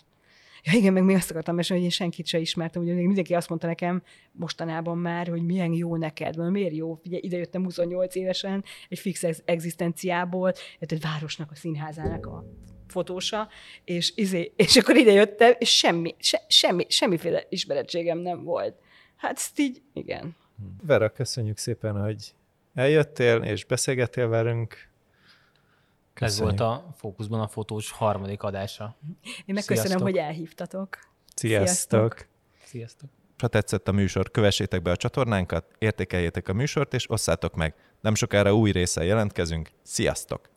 [0.65, 3.49] Ja igen, meg még azt akartam mesélni, hogy én senkit se ismertem, ugye mindenki azt
[3.49, 4.03] mondta nekem
[4.33, 8.99] mostanában már, hogy milyen jó neked, van, miért jó, ugye ide jöttem 28 évesen, egy
[8.99, 12.45] fix ex- egzisztenciából, egy városnak a színházának a
[12.89, 13.49] fotósa,
[13.85, 18.75] és, izé, és akkor ide és semmi, se, semmi, semmiféle ismerettségem nem volt.
[19.17, 20.37] Hát ezt így, igen.
[20.83, 22.35] Vera, köszönjük szépen, hogy
[22.75, 24.92] eljöttél és beszélgettél velünk.
[26.15, 28.97] Ez volt a Fókuszban a fotós harmadik adása.
[29.23, 30.03] Én megköszönöm, Sziasztok.
[30.03, 30.99] hogy elhívtatok.
[31.35, 32.27] Sziasztok!
[32.65, 33.11] Sziasztok!
[33.39, 37.75] Ha tetszett a műsor, kövessétek be a csatornánkat, értékeljétek a műsort, és osszátok meg.
[38.01, 39.71] Nem sokára új résszel jelentkezünk.
[39.83, 40.51] Sziasztok!